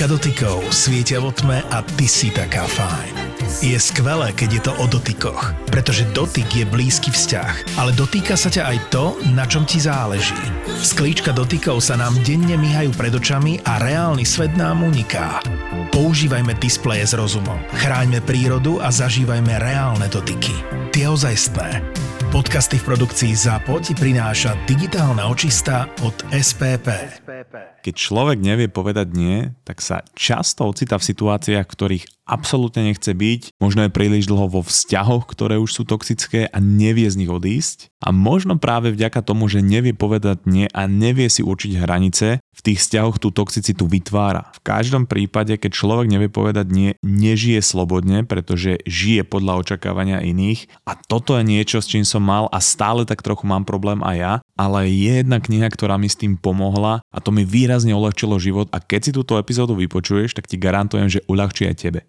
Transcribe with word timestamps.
Sklíčka 0.00 0.16
dotykov 0.16 0.58
svietia 0.72 1.18
vo 1.20 1.28
tme 1.28 1.60
a 1.60 1.84
ty 1.84 2.08
si 2.08 2.32
taká 2.32 2.64
fajn. 2.64 3.36
Je 3.60 3.76
skvelé, 3.76 4.32
keď 4.32 4.48
je 4.48 4.62
to 4.64 4.72
o 4.80 4.88
dotykoch, 4.88 5.52
pretože 5.68 6.08
dotyk 6.16 6.48
je 6.56 6.64
blízky 6.64 7.12
vzťah, 7.12 7.76
ale 7.76 7.92
dotýka 7.92 8.32
sa 8.32 8.48
ťa 8.48 8.64
aj 8.64 8.78
to, 8.88 9.20
na 9.36 9.44
čom 9.44 9.68
ti 9.68 9.76
záleží. 9.76 10.40
Sklíčka 10.80 11.36
dotykov 11.36 11.84
sa 11.84 12.00
nám 12.00 12.16
denne 12.24 12.56
myhajú 12.56 12.96
pred 12.96 13.12
očami 13.12 13.60
a 13.68 13.76
reálny 13.76 14.24
svet 14.24 14.56
nám 14.56 14.80
uniká. 14.88 15.44
Používajme 15.92 16.56
displeje 16.56 17.04
s 17.04 17.12
rozumom, 17.12 17.60
chráňme 17.76 18.24
prírodu 18.24 18.80
a 18.80 18.88
zažívajme 18.88 19.52
reálne 19.60 20.08
dotyky. 20.08 20.56
Tie 20.96 21.04
ozajstné. 21.04 21.84
Podcasty 22.30 22.78
v 22.78 22.94
produkcii 22.94 23.34
ZAPO 23.34 23.82
ti 23.82 23.90
prináša 23.90 24.54
digitálna 24.62 25.26
očista 25.26 25.90
od 26.06 26.14
SPP. 26.30 26.86
Keď 27.82 27.94
človek 27.98 28.38
nevie 28.38 28.70
povedať 28.70 29.10
nie, 29.10 29.50
tak 29.66 29.82
sa 29.82 30.06
často 30.14 30.70
ocitá 30.70 30.94
v 30.94 31.10
situáciách, 31.10 31.66
v 31.66 31.74
ktorých 31.74 32.04
absolútne 32.30 32.86
nechce 32.86 33.10
byť, 33.10 33.58
možno 33.58 33.82
je 33.82 33.90
príliš 33.90 34.30
dlho 34.30 34.46
vo 34.46 34.62
vzťahoch, 34.62 35.26
ktoré 35.26 35.58
už 35.58 35.74
sú 35.74 35.82
toxické 35.82 36.46
a 36.46 36.62
nevie 36.62 37.10
z 37.10 37.18
nich 37.18 37.32
odísť. 37.32 37.90
A 37.98 38.14
možno 38.14 38.62
práve 38.62 38.94
vďaka 38.94 39.26
tomu, 39.26 39.50
že 39.50 39.66
nevie 39.66 39.90
povedať 39.90 40.46
nie 40.46 40.70
a 40.70 40.86
nevie 40.86 41.26
si 41.26 41.42
určiť 41.42 41.82
hranice, 41.82 42.38
v 42.60 42.60
tých 42.60 42.84
vzťahoch 42.84 43.16
tú 43.16 43.32
toxicitu 43.32 43.88
vytvára. 43.88 44.52
V 44.52 44.60
každom 44.60 45.08
prípade, 45.08 45.56
keď 45.56 45.72
človek 45.72 46.12
nevie 46.12 46.28
povedať 46.28 46.68
nie, 46.68 46.90
nežije 47.00 47.64
slobodne, 47.64 48.28
pretože 48.28 48.84
žije 48.84 49.24
podľa 49.24 49.64
očakávania 49.64 50.20
iných 50.20 50.68
a 50.84 50.92
toto 50.92 51.40
je 51.40 51.44
niečo, 51.48 51.80
s 51.80 51.88
čím 51.88 52.04
som 52.04 52.19
mal 52.20 52.46
a 52.52 52.60
stále 52.60 53.08
tak 53.08 53.24
trochu 53.24 53.48
mám 53.48 53.64
problém 53.64 54.04
aj 54.04 54.16
ja, 54.16 54.32
ale 54.54 54.92
je 54.92 55.24
jedna 55.24 55.40
kniha, 55.40 55.72
ktorá 55.72 55.96
mi 55.96 56.06
s 56.06 56.20
tým 56.20 56.36
pomohla 56.36 57.00
a 57.08 57.18
to 57.18 57.32
mi 57.32 57.48
výrazne 57.48 57.96
uľahčilo 57.96 58.36
život 58.36 58.68
a 58.70 58.78
keď 58.78 59.00
si 59.00 59.10
túto 59.16 59.40
epizódu 59.40 59.72
vypočuješ, 59.74 60.36
tak 60.36 60.46
ti 60.46 60.60
garantujem, 60.60 61.08
že 61.08 61.24
uľahčí 61.26 61.64
aj 61.66 61.76
tebe. 61.80 62.00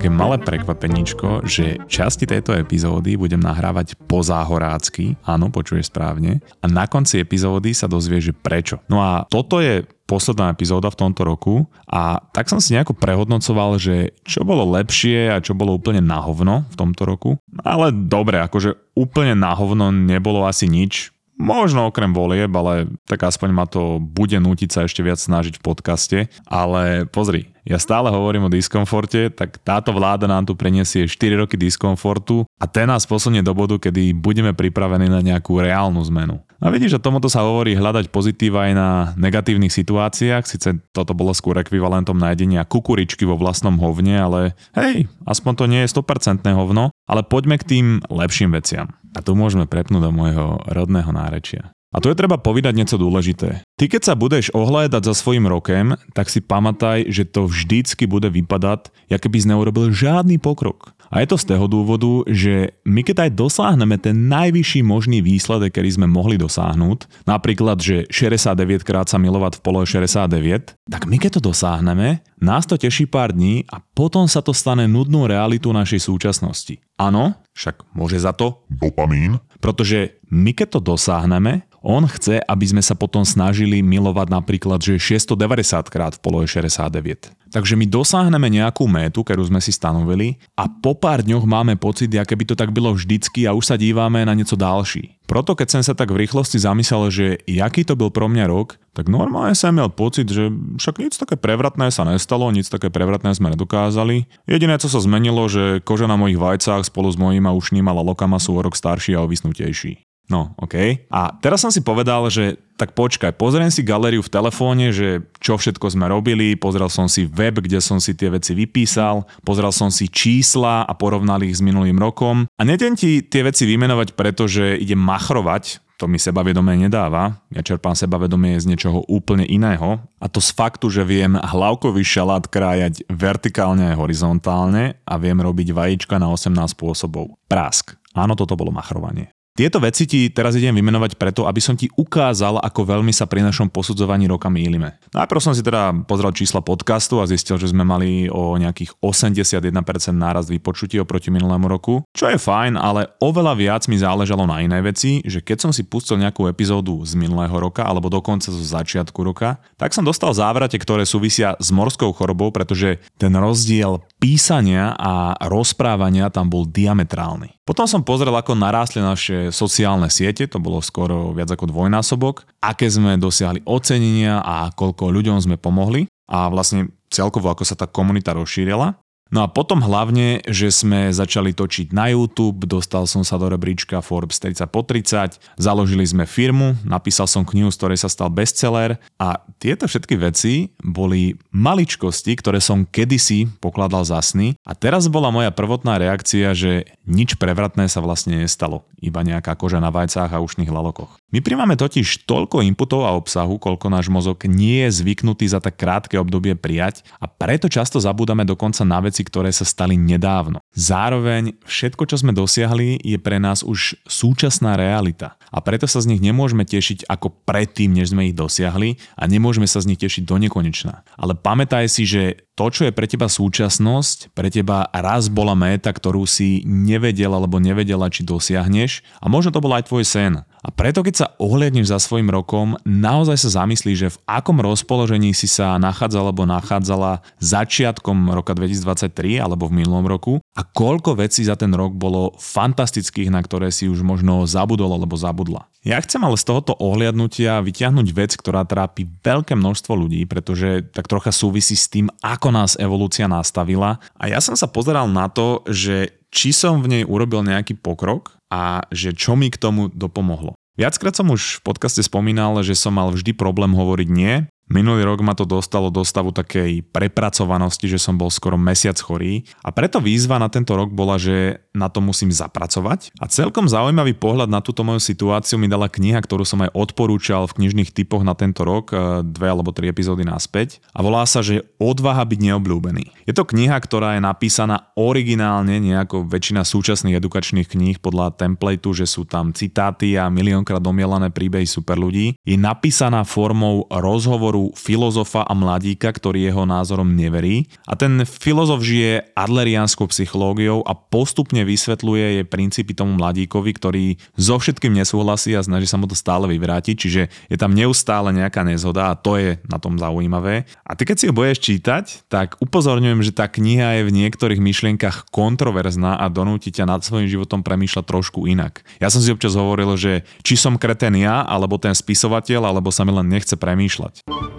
Také 0.00 0.08
malé 0.08 0.40
prekvapeníčko, 0.40 1.44
že 1.44 1.76
časti 1.84 2.24
tejto 2.24 2.56
epizódy 2.56 3.20
budem 3.20 3.36
nahrávať 3.36 4.00
po 4.08 4.24
záhorácky, 4.24 5.12
áno, 5.28 5.52
počuješ 5.52 5.92
správne, 5.92 6.40
a 6.64 6.72
na 6.72 6.88
konci 6.88 7.20
epizódy 7.20 7.76
sa 7.76 7.84
dozvieš, 7.84 8.32
že 8.32 8.34
prečo. 8.40 8.80
No 8.88 9.04
a 9.04 9.28
toto 9.28 9.60
je 9.60 9.84
posledná 10.08 10.56
epizóda 10.56 10.88
v 10.88 11.04
tomto 11.04 11.20
roku 11.28 11.68
a 11.84 12.16
tak 12.32 12.48
som 12.48 12.64
si 12.64 12.72
nejako 12.72 12.96
prehodnocoval, 12.96 13.76
že 13.76 14.16
čo 14.24 14.40
bolo 14.40 14.64
lepšie 14.72 15.36
a 15.36 15.44
čo 15.44 15.52
bolo 15.52 15.76
úplne 15.76 16.00
na 16.00 16.16
hovno 16.24 16.64
v 16.72 16.74
tomto 16.80 17.04
roku. 17.04 17.36
Ale 17.60 17.92
dobre, 17.92 18.40
akože 18.40 18.96
úplne 18.96 19.36
na 19.36 19.52
hovno 19.52 19.92
nebolo 19.92 20.48
asi 20.48 20.64
nič. 20.64 21.12
Možno 21.40 21.88
okrem 21.88 22.12
volieb, 22.12 22.52
ale 22.52 22.88
tak 23.04 23.24
aspoň 23.24 23.48
ma 23.52 23.64
to 23.64 23.96
bude 23.96 24.36
nútiť 24.36 24.68
sa 24.72 24.80
ešte 24.84 25.00
viac 25.00 25.16
snažiť 25.16 25.56
v 25.56 25.64
podcaste. 25.64 26.18
Ale 26.44 27.08
pozri, 27.08 27.48
ja 27.70 27.78
stále 27.78 28.10
hovorím 28.10 28.50
o 28.50 28.52
diskomforte, 28.52 29.30
tak 29.30 29.62
táto 29.62 29.94
vláda 29.94 30.26
nám 30.26 30.42
tu 30.42 30.58
preniesie 30.58 31.06
4 31.06 31.38
roky 31.38 31.54
diskomfortu 31.54 32.42
a 32.58 32.66
ten 32.66 32.90
nás 32.90 33.06
posunie 33.06 33.46
do 33.46 33.54
bodu, 33.54 33.78
kedy 33.78 34.10
budeme 34.10 34.50
pripravení 34.50 35.06
na 35.06 35.22
nejakú 35.22 35.62
reálnu 35.62 36.02
zmenu. 36.10 36.42
A 36.58 36.68
vidíš, 36.68 36.98
že 36.98 37.04
tomuto 37.06 37.30
sa 37.30 37.46
hovorí 37.46 37.78
hľadať 37.78 38.10
pozitíva 38.10 38.66
aj 38.66 38.72
na 38.74 38.88
negatívnych 39.14 39.70
situáciách, 39.70 40.50
síce 40.50 40.82
toto 40.90 41.14
bolo 41.14 41.30
skôr 41.30 41.62
ekvivalentom 41.62 42.18
nájdenia 42.18 42.66
kukuričky 42.66 43.22
vo 43.22 43.38
vlastnom 43.38 43.78
hovne, 43.78 44.18
ale 44.18 44.40
hej, 44.74 45.06
aspoň 45.22 45.52
to 45.54 45.64
nie 45.70 45.80
je 45.86 45.94
100% 45.94 46.42
hovno, 46.50 46.90
ale 47.06 47.22
poďme 47.22 47.54
k 47.56 47.68
tým 47.70 47.86
lepším 48.10 48.50
veciam. 48.50 48.92
A 49.14 49.22
tu 49.22 49.38
môžeme 49.38 49.70
prepnúť 49.70 50.02
do 50.04 50.10
môjho 50.10 50.58
rodného 50.66 51.14
nárečia. 51.14 51.70
A 51.90 51.98
tu 51.98 52.06
je 52.06 52.14
treba 52.14 52.38
povedať 52.38 52.70
niečo 52.78 53.02
dôležité. 53.02 53.66
Ty 53.74 53.84
keď 53.90 54.02
sa 54.06 54.14
budeš 54.14 54.54
ohľadať 54.54 55.02
za 55.10 55.14
svojim 55.14 55.50
rokem, 55.50 55.98
tak 56.14 56.30
si 56.30 56.38
pamätaj, 56.38 57.10
že 57.10 57.26
to 57.26 57.50
vždycky 57.50 58.06
bude 58.06 58.30
vypadať, 58.30 58.94
ako 59.10 59.26
by 59.26 59.36
si 59.42 59.50
neurobil 59.50 59.90
žiadny 59.90 60.38
pokrok. 60.38 60.94
A 61.10 61.26
je 61.26 61.34
to 61.34 61.36
z 61.42 61.50
toho 61.50 61.66
dôvodu, 61.66 62.22
že 62.30 62.78
my 62.86 63.02
keď 63.02 63.26
aj 63.26 63.30
dosáhneme 63.34 63.98
ten 63.98 64.30
najvyšší 64.30 64.86
možný 64.86 65.18
výsledek, 65.18 65.74
ktorý 65.74 65.90
sme 65.98 66.06
mohli 66.06 66.38
dosiahnuť, 66.38 67.26
napríklad, 67.26 67.82
že 67.82 68.06
69 68.06 68.86
krát 68.86 69.10
sa 69.10 69.18
milovať 69.18 69.58
v 69.58 69.62
polohe 69.66 69.86
69, 69.90 70.78
tak 70.86 71.02
my 71.10 71.16
keď 71.18 71.42
to 71.42 71.50
dosiahneme, 71.50 72.22
nás 72.38 72.70
to 72.70 72.78
teší 72.78 73.10
pár 73.10 73.34
dní 73.34 73.66
a 73.66 73.82
potom 73.82 74.30
sa 74.30 74.38
to 74.38 74.54
stane 74.54 74.86
nudnou 74.86 75.26
realitou 75.26 75.74
našej 75.74 76.06
súčasnosti. 76.06 76.78
Áno, 76.94 77.34
však 77.58 77.90
môže 77.90 78.22
za 78.22 78.30
to 78.30 78.62
Dopamín. 78.70 79.42
pretože 79.58 80.22
my 80.30 80.54
keď 80.54 80.78
to 80.78 80.80
dosiahneme, 80.94 81.66
on 81.80 82.04
chce, 82.04 82.40
aby 82.44 82.64
sme 82.68 82.82
sa 82.84 82.92
potom 82.92 83.24
snažili 83.24 83.80
milovať 83.80 84.28
napríklad, 84.28 84.80
že 84.80 85.00
690 85.00 85.88
krát 85.88 86.12
v 86.16 86.20
polohe 86.20 86.46
69. 86.46 87.32
Takže 87.50 87.74
my 87.74 87.86
dosáhneme 87.90 88.46
nejakú 88.46 88.86
métu, 88.86 89.26
ktorú 89.26 89.50
sme 89.50 89.58
si 89.58 89.74
stanovili 89.74 90.38
a 90.54 90.70
po 90.70 90.94
pár 90.94 91.26
dňoch 91.26 91.42
máme 91.42 91.74
pocit, 91.74 92.12
aké 92.14 92.38
by 92.38 92.44
to 92.46 92.54
tak 92.54 92.70
bylo 92.70 92.94
vždycky 92.94 93.42
a 93.48 93.56
už 93.56 93.74
sa 93.74 93.76
dívame 93.80 94.22
na 94.22 94.38
niečo 94.38 94.54
ďalší. 94.54 95.18
Proto 95.26 95.58
keď 95.58 95.78
som 95.78 95.82
sa 95.82 95.94
tak 95.98 96.14
v 96.14 96.26
rýchlosti 96.26 96.62
zamyslel, 96.62 97.10
že 97.10 97.26
jaký 97.46 97.82
to 97.82 97.98
bol 97.98 98.10
pro 98.10 98.30
mňa 98.30 98.46
rok, 98.46 98.78
tak 98.94 99.06
normálne 99.10 99.54
som 99.54 99.74
mal 99.74 99.90
pocit, 99.90 100.30
že 100.30 100.50
však 100.78 100.98
nič 101.02 101.18
také 101.18 101.38
prevratné 101.38 101.90
sa 101.94 102.06
nestalo, 102.06 102.50
nič 102.50 102.70
také 102.70 102.90
prevratné 102.90 103.34
sme 103.34 103.54
nedokázali. 103.54 104.26
Jediné, 104.46 104.78
co 104.78 104.90
sa 104.90 104.98
zmenilo, 105.02 105.46
že 105.46 105.82
koža 105.82 106.10
na 106.10 106.18
mojich 106.18 106.38
vajcách 106.38 106.86
spolu 106.86 107.10
s 107.10 107.18
mojimi 107.18 107.46
ušnými 107.46 107.90
lalokama 107.90 108.42
sú 108.42 108.58
o 108.58 108.62
rok 108.62 108.74
starší 108.74 109.14
a 109.14 109.22
ovisnutejší. 109.22 110.09
No, 110.30 110.54
OK. 110.62 111.04
A 111.10 111.34
teraz 111.42 111.58
som 111.58 111.74
si 111.74 111.82
povedal, 111.82 112.22
že 112.30 112.54
tak 112.78 112.96
počkaj, 112.96 113.36
pozriem 113.36 113.68
si 113.68 113.84
galériu 113.84 114.24
v 114.24 114.32
telefóne, 114.32 114.88
že 114.94 115.26
čo 115.42 115.60
všetko 115.60 115.90
sme 115.92 116.08
robili, 116.08 116.56
pozrel 116.56 116.88
som 116.88 117.10
si 117.10 117.28
web, 117.28 117.60
kde 117.60 117.82
som 117.82 118.00
si 118.00 118.16
tie 118.16 118.32
veci 118.32 118.56
vypísal, 118.56 119.26
pozrel 119.44 119.68
som 119.68 119.92
si 119.92 120.08
čísla 120.08 120.88
a 120.88 120.92
porovnal 120.96 121.44
ich 121.44 121.58
s 121.58 121.66
minulým 121.66 122.00
rokom. 122.00 122.48
A 122.56 122.62
nedem 122.64 122.96
ti 122.96 123.20
tie 123.20 123.44
veci 123.44 123.68
vymenovať, 123.68 124.16
pretože 124.16 124.80
idem 124.80 124.96
machrovať, 124.96 125.82
to 126.00 126.08
mi 126.08 126.16
sebavedomie 126.16 126.88
nedáva. 126.88 127.44
Ja 127.52 127.60
čerpám 127.60 127.92
sebavedomie 127.92 128.56
z 128.56 128.72
niečoho 128.72 129.04
úplne 129.04 129.44
iného. 129.44 130.00
A 130.16 130.32
to 130.32 130.40
z 130.40 130.56
faktu, 130.56 130.88
že 130.88 131.04
viem 131.04 131.36
hlavkový 131.36 132.00
šalát 132.00 132.48
krájať 132.48 133.04
vertikálne 133.12 133.92
a 133.92 133.98
horizontálne 134.00 134.96
a 135.04 135.20
viem 135.20 135.36
robiť 135.36 135.76
vajíčka 135.76 136.16
na 136.16 136.32
18 136.32 136.72
spôsobov. 136.72 137.36
Prásk. 137.44 138.00
Áno, 138.16 138.32
toto 138.32 138.56
bolo 138.56 138.72
machrovanie. 138.72 139.28
Tieto 139.60 139.76
veci 139.76 140.08
ti 140.08 140.32
teraz 140.32 140.56
idem 140.56 140.72
vymenovať 140.72 141.20
preto, 141.20 141.44
aby 141.44 141.60
som 141.60 141.76
ti 141.76 141.84
ukázal, 141.92 142.64
ako 142.64 142.96
veľmi 142.96 143.12
sa 143.12 143.28
pri 143.28 143.44
našom 143.44 143.68
posudzovaní 143.68 144.24
roka 144.24 144.48
mýlime. 144.48 144.96
Najprv 145.12 145.36
som 145.36 145.52
si 145.52 145.60
teda 145.60 145.92
pozrel 146.08 146.32
čísla 146.32 146.64
podcastu 146.64 147.20
a 147.20 147.28
zistil, 147.28 147.60
že 147.60 147.68
sme 147.68 147.84
mali 147.84 148.32
o 148.32 148.56
nejakých 148.56 148.96
81% 149.04 149.68
náraz 150.16 150.48
vypočutí 150.48 150.96
oproti 150.96 151.28
minulému 151.28 151.68
roku, 151.68 152.00
čo 152.16 152.32
je 152.32 152.40
fajn, 152.40 152.80
ale 152.80 153.12
oveľa 153.20 153.52
viac 153.52 153.84
mi 153.84 154.00
záležalo 154.00 154.48
na 154.48 154.64
iné 154.64 154.80
veci, 154.80 155.20
že 155.28 155.44
keď 155.44 155.68
som 155.68 155.76
si 155.76 155.84
pustil 155.84 156.16
nejakú 156.16 156.48
epizódu 156.48 156.96
z 157.04 157.12
minulého 157.20 157.52
roka 157.52 157.84
alebo 157.84 158.08
dokonca 158.08 158.48
zo 158.48 158.64
začiatku 158.64 159.20
roka, 159.20 159.60
tak 159.76 159.92
som 159.92 160.08
dostal 160.08 160.32
závrate, 160.32 160.80
ktoré 160.80 161.04
súvisia 161.04 161.60
s 161.60 161.68
morskou 161.68 162.16
chorobou, 162.16 162.48
pretože 162.48 162.96
ten 163.20 163.36
rozdiel 163.36 164.00
písania 164.16 164.96
a 164.96 165.36
rozprávania 165.52 166.32
tam 166.32 166.48
bol 166.48 166.64
diametrálny. 166.64 167.60
Potom 167.70 167.86
som 167.86 168.02
pozrel, 168.02 168.34
ako 168.34 168.58
narástli 168.58 168.98
naše 168.98 169.49
sociálne 169.52 170.10
siete, 170.10 170.46
to 170.46 170.58
bolo 170.58 170.82
skoro 170.82 171.34
viac 171.36 171.50
ako 171.52 171.70
dvojnásobok, 171.70 172.48
aké 172.62 172.88
sme 172.90 173.20
dosiahli 173.20 173.62
ocenenia 173.66 174.42
a 174.42 174.70
koľko 174.72 175.10
ľuďom 175.12 175.38
sme 175.38 175.60
pomohli 175.60 176.08
a 176.30 176.46
vlastne 176.50 176.90
celkovo 177.10 177.50
ako 177.50 177.66
sa 177.66 177.74
tá 177.74 177.90
komunita 177.90 178.32
rozšírila. 178.32 178.96
No 179.30 179.46
a 179.46 179.48
potom 179.48 179.78
hlavne, 179.78 180.42
že 180.50 180.74
sme 180.74 181.14
začali 181.14 181.54
točiť 181.54 181.94
na 181.94 182.10
YouTube, 182.10 182.66
dostal 182.66 183.06
som 183.06 183.22
sa 183.22 183.38
do 183.38 183.46
rebríčka 183.46 184.02
Forbes 184.02 184.42
30 184.42 184.66
po 184.66 184.82
30, 184.82 185.38
založili 185.54 186.02
sme 186.02 186.26
firmu, 186.26 186.74
napísal 186.82 187.30
som 187.30 187.46
knihu, 187.46 187.70
z 187.70 187.78
ktorej 187.78 187.98
sa 188.02 188.10
stal 188.10 188.26
bestseller 188.26 188.98
a 189.22 189.38
tieto 189.62 189.86
všetky 189.86 190.18
veci 190.18 190.74
boli 190.82 191.38
maličkosti, 191.54 192.34
ktoré 192.42 192.58
som 192.58 192.82
kedysi 192.82 193.46
pokladal 193.62 194.02
za 194.02 194.18
sny 194.18 194.58
a 194.66 194.74
teraz 194.74 195.06
bola 195.06 195.30
moja 195.30 195.54
prvotná 195.54 196.02
reakcia, 196.02 196.50
že 196.50 196.90
nič 197.10 197.34
prevratné 197.34 197.90
sa 197.90 197.98
vlastne 197.98 198.38
nestalo, 198.38 198.86
iba 199.02 199.26
nejaká 199.26 199.58
koža 199.58 199.82
na 199.82 199.90
vajcách 199.90 200.30
a 200.30 200.38
ušných 200.38 200.70
lalokoch. 200.70 201.18
My 201.34 201.42
príjmame 201.42 201.74
totiž 201.74 202.26
toľko 202.26 202.62
inputov 202.62 203.02
a 203.06 203.14
obsahu, 203.18 203.58
koľko 203.58 203.90
náš 203.90 204.06
mozog 204.06 204.46
nie 204.46 204.86
je 204.86 205.02
zvyknutý 205.02 205.50
za 205.50 205.58
tak 205.58 205.78
krátke 205.78 206.14
obdobie 206.14 206.54
prijať 206.54 207.02
a 207.18 207.26
preto 207.26 207.66
často 207.66 207.98
zabúdame 207.98 208.46
dokonca 208.46 208.86
na 208.86 209.02
veci, 209.02 209.26
ktoré 209.26 209.50
sa 209.50 209.66
stali 209.66 209.98
nedávno. 209.98 210.62
Zároveň 210.70 211.58
všetko, 211.66 212.06
čo 212.06 212.16
sme 212.22 212.30
dosiahli, 212.30 213.02
je 213.02 213.18
pre 213.18 213.42
nás 213.42 213.66
už 213.66 213.98
súčasná 214.06 214.78
realita 214.78 215.34
a 215.50 215.58
preto 215.58 215.90
sa 215.90 215.98
z 215.98 216.14
nich 216.14 216.22
nemôžeme 216.22 216.62
tešiť 216.62 217.10
ako 217.10 217.42
predtým, 217.42 217.90
než 217.90 218.14
sme 218.14 218.30
ich 218.30 218.38
dosiahli 218.38 218.98
a 219.18 219.26
nemôžeme 219.26 219.66
sa 219.66 219.82
z 219.82 219.94
nich 219.94 220.00
tešiť 220.02 220.22
do 220.22 220.38
nekonečna. 220.38 221.02
Ale 221.18 221.34
pamätaj 221.34 221.90
si, 221.90 222.06
že 222.06 222.49
to, 222.60 222.68
čo 222.68 222.82
je 222.84 222.92
pre 222.92 223.08
teba 223.08 223.24
súčasnosť, 223.24 224.36
pre 224.36 224.52
teba 224.52 224.84
raz 224.92 225.32
bola 225.32 225.56
méta, 225.56 225.96
ktorú 225.96 226.28
si 226.28 226.60
nevedela 226.68 227.40
alebo 227.40 227.56
nevedela, 227.56 228.12
či 228.12 228.20
dosiahneš 228.20 229.00
a 229.16 229.32
možno 229.32 229.48
to 229.56 229.64
bol 229.64 229.72
aj 229.72 229.88
tvoj 229.88 230.04
sen. 230.04 230.44
A 230.60 230.68
preto, 230.68 231.00
keď 231.00 231.14
sa 231.16 231.26
ohliadneš 231.40 231.88
za 231.88 231.98
svojim 231.98 232.28
rokom, 232.28 232.76
naozaj 232.84 233.40
sa 233.40 233.64
zamyslíš, 233.64 233.98
že 233.98 234.12
v 234.12 234.20
akom 234.28 234.60
rozpoložení 234.60 235.32
si 235.32 235.48
sa 235.48 235.80
nachádzal 235.80 236.28
alebo 236.28 236.44
nachádzala 236.44 237.24
začiatkom 237.40 238.28
roka 238.36 238.52
2023 238.52 239.40
alebo 239.40 239.72
v 239.72 239.80
minulom 239.80 240.04
roku 240.04 240.32
a 240.52 240.60
koľko 240.60 241.16
vecí 241.16 241.48
za 241.48 241.56
ten 241.56 241.72
rok 241.72 241.96
bolo 241.96 242.36
fantastických, 242.36 243.32
na 243.32 243.40
ktoré 243.40 243.72
si 243.72 243.88
už 243.88 244.04
možno 244.04 244.44
zabudol 244.44 244.92
alebo 244.92 245.16
zabudla. 245.16 245.64
Ja 245.80 245.96
chcem 246.04 246.20
ale 246.20 246.36
z 246.36 246.44
tohoto 246.44 246.76
ohliadnutia 246.76 247.64
vyťahnuť 247.64 248.08
vec, 248.12 248.36
ktorá 248.36 248.68
trápi 248.68 249.08
veľké 249.24 249.56
množstvo 249.56 249.96
ľudí, 249.96 250.28
pretože 250.28 250.84
tak 250.92 251.08
trocha 251.08 251.32
súvisí 251.32 251.72
s 251.72 251.88
tým, 251.88 252.12
ako 252.20 252.52
nás 252.52 252.76
evolúcia 252.76 253.24
nastavila. 253.24 253.96
A 254.20 254.28
ja 254.28 254.44
som 254.44 254.52
sa 254.52 254.68
pozeral 254.68 255.08
na 255.08 255.32
to, 255.32 255.64
že 255.64 256.20
či 256.28 256.52
som 256.52 256.84
v 256.84 257.00
nej 257.00 257.02
urobil 257.08 257.42
nejaký 257.42 257.80
pokrok 257.80 258.39
a 258.50 258.84
že 258.90 259.14
čo 259.14 259.38
mi 259.38 259.48
k 259.48 259.56
tomu 259.56 259.88
dopomohlo. 259.94 260.58
Viackrát 260.74 261.14
som 261.14 261.30
už 261.30 261.60
v 261.60 261.64
podcaste 261.70 262.02
spomínal, 262.02 262.60
že 262.66 262.74
som 262.74 262.96
mal 262.96 263.14
vždy 263.14 263.36
problém 263.36 263.72
hovoriť 263.72 264.08
nie 264.10 264.50
Minulý 264.70 265.02
rok 265.02 265.18
ma 265.26 265.34
to 265.34 265.42
dostalo 265.42 265.90
do 265.90 266.06
stavu 266.06 266.30
takej 266.30 266.86
prepracovanosti, 266.94 267.90
že 267.90 267.98
som 267.98 268.14
bol 268.14 268.30
skoro 268.30 268.54
mesiac 268.54 268.94
chorý 269.02 269.42
a 269.66 269.74
preto 269.74 269.98
výzva 269.98 270.38
na 270.38 270.46
tento 270.46 270.78
rok 270.78 270.94
bola, 270.94 271.18
že 271.18 271.58
na 271.74 271.90
to 271.90 271.98
musím 271.98 272.30
zapracovať. 272.30 273.10
A 273.18 273.26
celkom 273.26 273.66
zaujímavý 273.66 274.14
pohľad 274.14 274.46
na 274.46 274.62
túto 274.62 274.86
moju 274.86 275.02
situáciu 275.02 275.58
mi 275.58 275.66
dala 275.66 275.90
kniha, 275.90 276.22
ktorú 276.22 276.46
som 276.46 276.62
aj 276.62 276.70
odporúčal 276.70 277.50
v 277.50 277.58
knižných 277.58 277.90
typoch 277.90 278.22
na 278.22 278.38
tento 278.38 278.62
rok, 278.62 278.94
e, 278.94 279.26
dve 279.26 279.50
alebo 279.50 279.74
tri 279.74 279.90
epizódy 279.90 280.22
naspäť 280.22 280.78
a 280.94 281.02
volá 281.02 281.26
sa, 281.26 281.42
že 281.42 281.66
Odvaha 281.82 282.22
byť 282.22 282.38
neobľúbený. 282.38 283.26
Je 283.26 283.34
to 283.34 283.42
kniha, 283.42 283.74
ktorá 283.80 284.14
je 284.14 284.22
napísaná 284.22 284.92
originálne, 284.94 285.80
nejako 285.80 286.28
väčšina 286.28 286.62
súčasných 286.62 287.18
edukačných 287.18 287.66
kníh 287.66 287.96
podľa 287.98 288.36
templateu, 288.36 288.92
že 288.92 289.08
sú 289.08 289.24
tam 289.26 289.50
citáty 289.56 290.14
a 290.14 290.28
miliónkrát 290.28 290.78
domielané 290.78 291.32
príbehy 291.32 291.64
super 291.64 291.96
ľudí. 291.96 292.36
Je 292.44 292.60
napísaná 292.60 293.24
formou 293.24 293.88
rozhovoru 293.88 294.59
názoru 294.60 294.76
filozofa 294.76 295.46
a 295.48 295.52
mladíka, 295.56 296.12
ktorý 296.12 296.44
jeho 296.44 296.68
názorom 296.68 297.08
neverí. 297.16 297.70
A 297.88 297.96
ten 297.96 298.22
filozof 298.26 298.84
žije 298.84 299.32
adlerianskou 299.32 300.10
psychológiou 300.12 300.84
a 300.84 300.92
postupne 300.92 301.64
vysvetľuje 301.64 302.40
jej 302.40 302.46
princípy 302.46 302.92
tomu 302.92 303.16
mladíkovi, 303.16 303.70
ktorý 303.72 304.06
so 304.36 304.60
všetkým 304.60 304.92
nesúhlasí 304.92 305.56
a 305.56 305.64
snaží 305.64 305.88
sa 305.88 305.96
mu 305.96 306.04
to 306.10 306.16
stále 306.18 306.44
vyvrátiť, 306.50 306.96
čiže 306.96 307.22
je 307.48 307.56
tam 307.56 307.72
neustále 307.72 308.34
nejaká 308.34 308.66
nezhoda 308.66 309.14
a 309.14 309.18
to 309.18 309.40
je 309.40 309.56
na 309.70 309.78
tom 309.80 309.96
zaujímavé. 309.96 310.68
A 310.84 310.92
ty 310.98 311.08
keď 311.08 311.16
si 311.16 311.28
ho 311.30 311.34
budeš 311.34 311.58
čítať, 311.62 312.28
tak 312.28 312.60
upozorňujem, 312.60 313.20
že 313.24 313.32
tá 313.32 313.46
kniha 313.48 314.02
je 314.02 314.08
v 314.10 314.14
niektorých 314.14 314.60
myšlienkach 314.60 315.30
kontroverzná 315.32 316.18
a 316.20 316.26
donúti 316.28 316.74
ťa 316.74 316.84
nad 316.90 317.00
svojím 317.00 317.30
životom 317.30 317.62
premýšľať 317.62 318.04
trošku 318.04 318.44
inak. 318.50 318.82
Ja 318.98 319.08
som 319.08 319.22
si 319.22 319.30
občas 319.30 319.54
hovoril, 319.54 319.94
že 319.94 320.26
či 320.42 320.58
som 320.58 320.76
kreten 320.76 321.14
ja, 321.16 321.46
alebo 321.46 321.78
ten 321.78 321.94
spisovateľ, 321.94 322.66
alebo 322.66 322.90
sa 322.90 323.06
mi 323.06 323.14
len 323.14 323.30
nechce 323.30 323.54
premýšľať. 323.54 324.49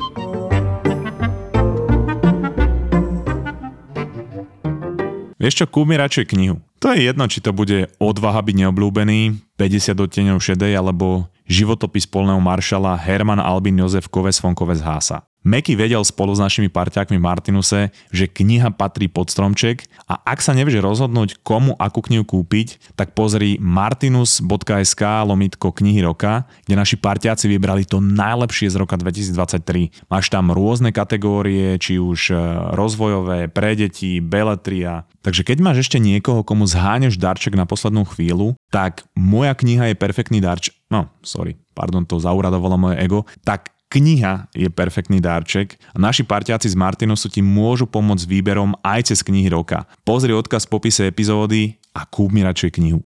Vieš 5.42 5.58
čo, 5.58 5.66
kúp 5.66 5.90
radšej 5.90 6.38
knihu. 6.38 6.62
To 6.86 6.94
je 6.94 7.10
jedno, 7.10 7.26
či 7.26 7.42
to 7.42 7.50
bude 7.50 7.90
Odvaha 7.98 8.46
byť 8.46 8.56
neobľúbený, 8.62 9.42
50 9.58 9.98
odtieňov 9.98 10.38
šedej 10.38 10.78
alebo 10.78 11.26
životopis 11.50 12.06
polného 12.06 12.38
maršala 12.38 12.94
Herman 12.94 13.42
Albin 13.42 13.82
Jozef 13.82 14.06
Koves 14.06 14.38
von 14.38 14.54
Koves 14.54 14.86
Hása. 14.86 15.31
Meky 15.42 15.74
vedel 15.74 16.06
spolu 16.06 16.38
s 16.38 16.44
našimi 16.44 16.70
parťákmi 16.70 17.18
Martinuse, 17.18 17.90
že 18.14 18.30
kniha 18.30 18.70
patrí 18.78 19.10
pod 19.10 19.34
stromček 19.34 19.90
a 20.06 20.22
ak 20.22 20.38
sa 20.38 20.54
nevieš 20.54 20.86
rozhodnúť, 20.86 21.42
komu 21.42 21.74
akú 21.82 22.06
knihu 22.06 22.22
kúpiť, 22.22 22.94
tak 22.94 23.18
pozri 23.18 23.58
martinus.sk 23.58 25.02
lomitko 25.26 25.74
knihy 25.74 26.06
roka, 26.06 26.46
kde 26.70 26.78
naši 26.78 26.94
parťáci 27.02 27.50
vybrali 27.50 27.90
to 27.90 27.98
najlepšie 27.98 28.70
z 28.70 28.78
roka 28.78 28.94
2023. 29.02 30.06
Máš 30.14 30.30
tam 30.30 30.54
rôzne 30.54 30.94
kategórie, 30.94 31.74
či 31.82 31.98
už 31.98 32.20
e, 32.30 32.38
rozvojové, 32.78 33.50
pre 33.50 33.74
deti, 33.74 34.22
beletria. 34.22 35.10
Takže 35.26 35.42
keď 35.42 35.58
máš 35.58 35.90
ešte 35.90 35.98
niekoho, 35.98 36.46
komu 36.46 36.70
zháňaš 36.70 37.18
darček 37.18 37.58
na 37.58 37.66
poslednú 37.66 38.06
chvíľu, 38.06 38.54
tak 38.70 39.10
moja 39.18 39.58
kniha 39.58 39.90
je 39.90 39.96
perfektný 39.98 40.38
darček. 40.38 40.78
No, 40.94 41.10
sorry, 41.26 41.58
pardon, 41.74 42.06
to 42.06 42.22
zauradovalo 42.22 42.78
moje 42.78 43.02
ego. 43.02 43.26
Tak 43.42 43.81
Kniha 43.92 44.48
je 44.56 44.72
perfektný 44.72 45.20
dárček 45.20 45.76
a 45.92 46.00
naši 46.00 46.24
parťáci 46.24 46.72
z 46.72 46.80
Martinusu 46.80 47.28
ti 47.28 47.44
môžu 47.44 47.84
pomôcť 47.84 48.24
výberom 48.24 48.72
aj 48.80 49.12
cez 49.12 49.20
knihy 49.20 49.52
roka. 49.52 49.84
Pozri 50.08 50.32
odkaz 50.32 50.64
v 50.64 50.80
popise 50.80 51.04
epizódy 51.12 51.76
a 51.92 52.08
kúp 52.08 52.32
mi 52.32 52.40
radšej 52.40 52.72
knihu. 52.80 53.04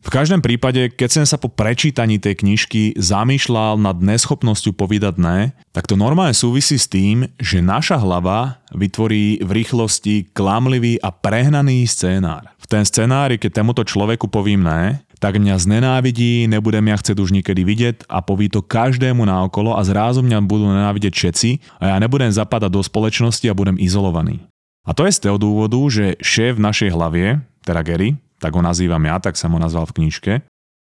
V 0.00 0.08
každom 0.08 0.40
prípade, 0.44 0.92
keď 0.92 1.08
som 1.20 1.24
sa 1.28 1.36
po 1.36 1.52
prečítaní 1.52 2.16
tej 2.16 2.40
knižky 2.40 2.96
zamýšľal 2.96 3.80
nad 3.80 4.00
neschopnosťou 4.00 4.76
povedať 4.76 5.20
ne, 5.20 5.52
tak 5.76 5.88
to 5.88 5.96
normálne 5.96 6.36
súvisí 6.36 6.80
s 6.80 6.88
tým, 6.88 7.28
že 7.36 7.60
naša 7.60 8.00
hlava 8.00 8.64
vytvorí 8.72 9.44
v 9.44 9.50
rýchlosti 9.60 10.32
klamlivý 10.32 11.00
a 11.04 11.12
prehnaný 11.12 11.84
scénár 11.84 12.52
ten 12.72 12.88
scenári, 12.88 13.36
keď 13.36 13.60
tomuto 13.60 13.84
človeku 13.84 14.32
povím 14.32 14.64
ne, 14.64 15.04
tak 15.20 15.36
mňa 15.36 15.60
znenávidí, 15.60 16.48
nebudem 16.48 16.80
mňa 16.80 16.96
chcieť 17.04 17.16
už 17.20 17.36
nikedy 17.36 17.68
vidieť 17.68 18.08
a 18.08 18.24
poví 18.24 18.48
to 18.48 18.64
každému 18.64 19.28
naokolo 19.28 19.76
a 19.76 19.84
zrázu 19.84 20.24
mňa 20.24 20.40
budú 20.48 20.72
nenávidieť 20.72 21.12
všetci 21.12 21.50
a 21.84 21.92
ja 21.92 21.96
nebudem 22.00 22.32
zapadať 22.32 22.72
do 22.72 22.80
spoločnosti 22.80 23.44
a 23.46 23.54
budem 23.54 23.76
izolovaný. 23.76 24.40
A 24.88 24.96
to 24.96 25.04
je 25.04 25.14
z 25.14 25.28
toho 25.28 25.36
dôvodu, 25.38 25.78
že 25.92 26.18
šéf 26.18 26.58
v 26.58 26.64
našej 26.64 26.90
hlavie, 26.90 27.38
teda 27.62 27.84
Gary, 27.86 28.18
tak 28.42 28.56
ho 28.56 28.64
nazývam 28.64 29.04
ja, 29.04 29.22
tak 29.22 29.38
som 29.38 29.54
ho 29.54 29.60
nazval 29.62 29.86
v 29.86 30.02
knižke, 30.02 30.32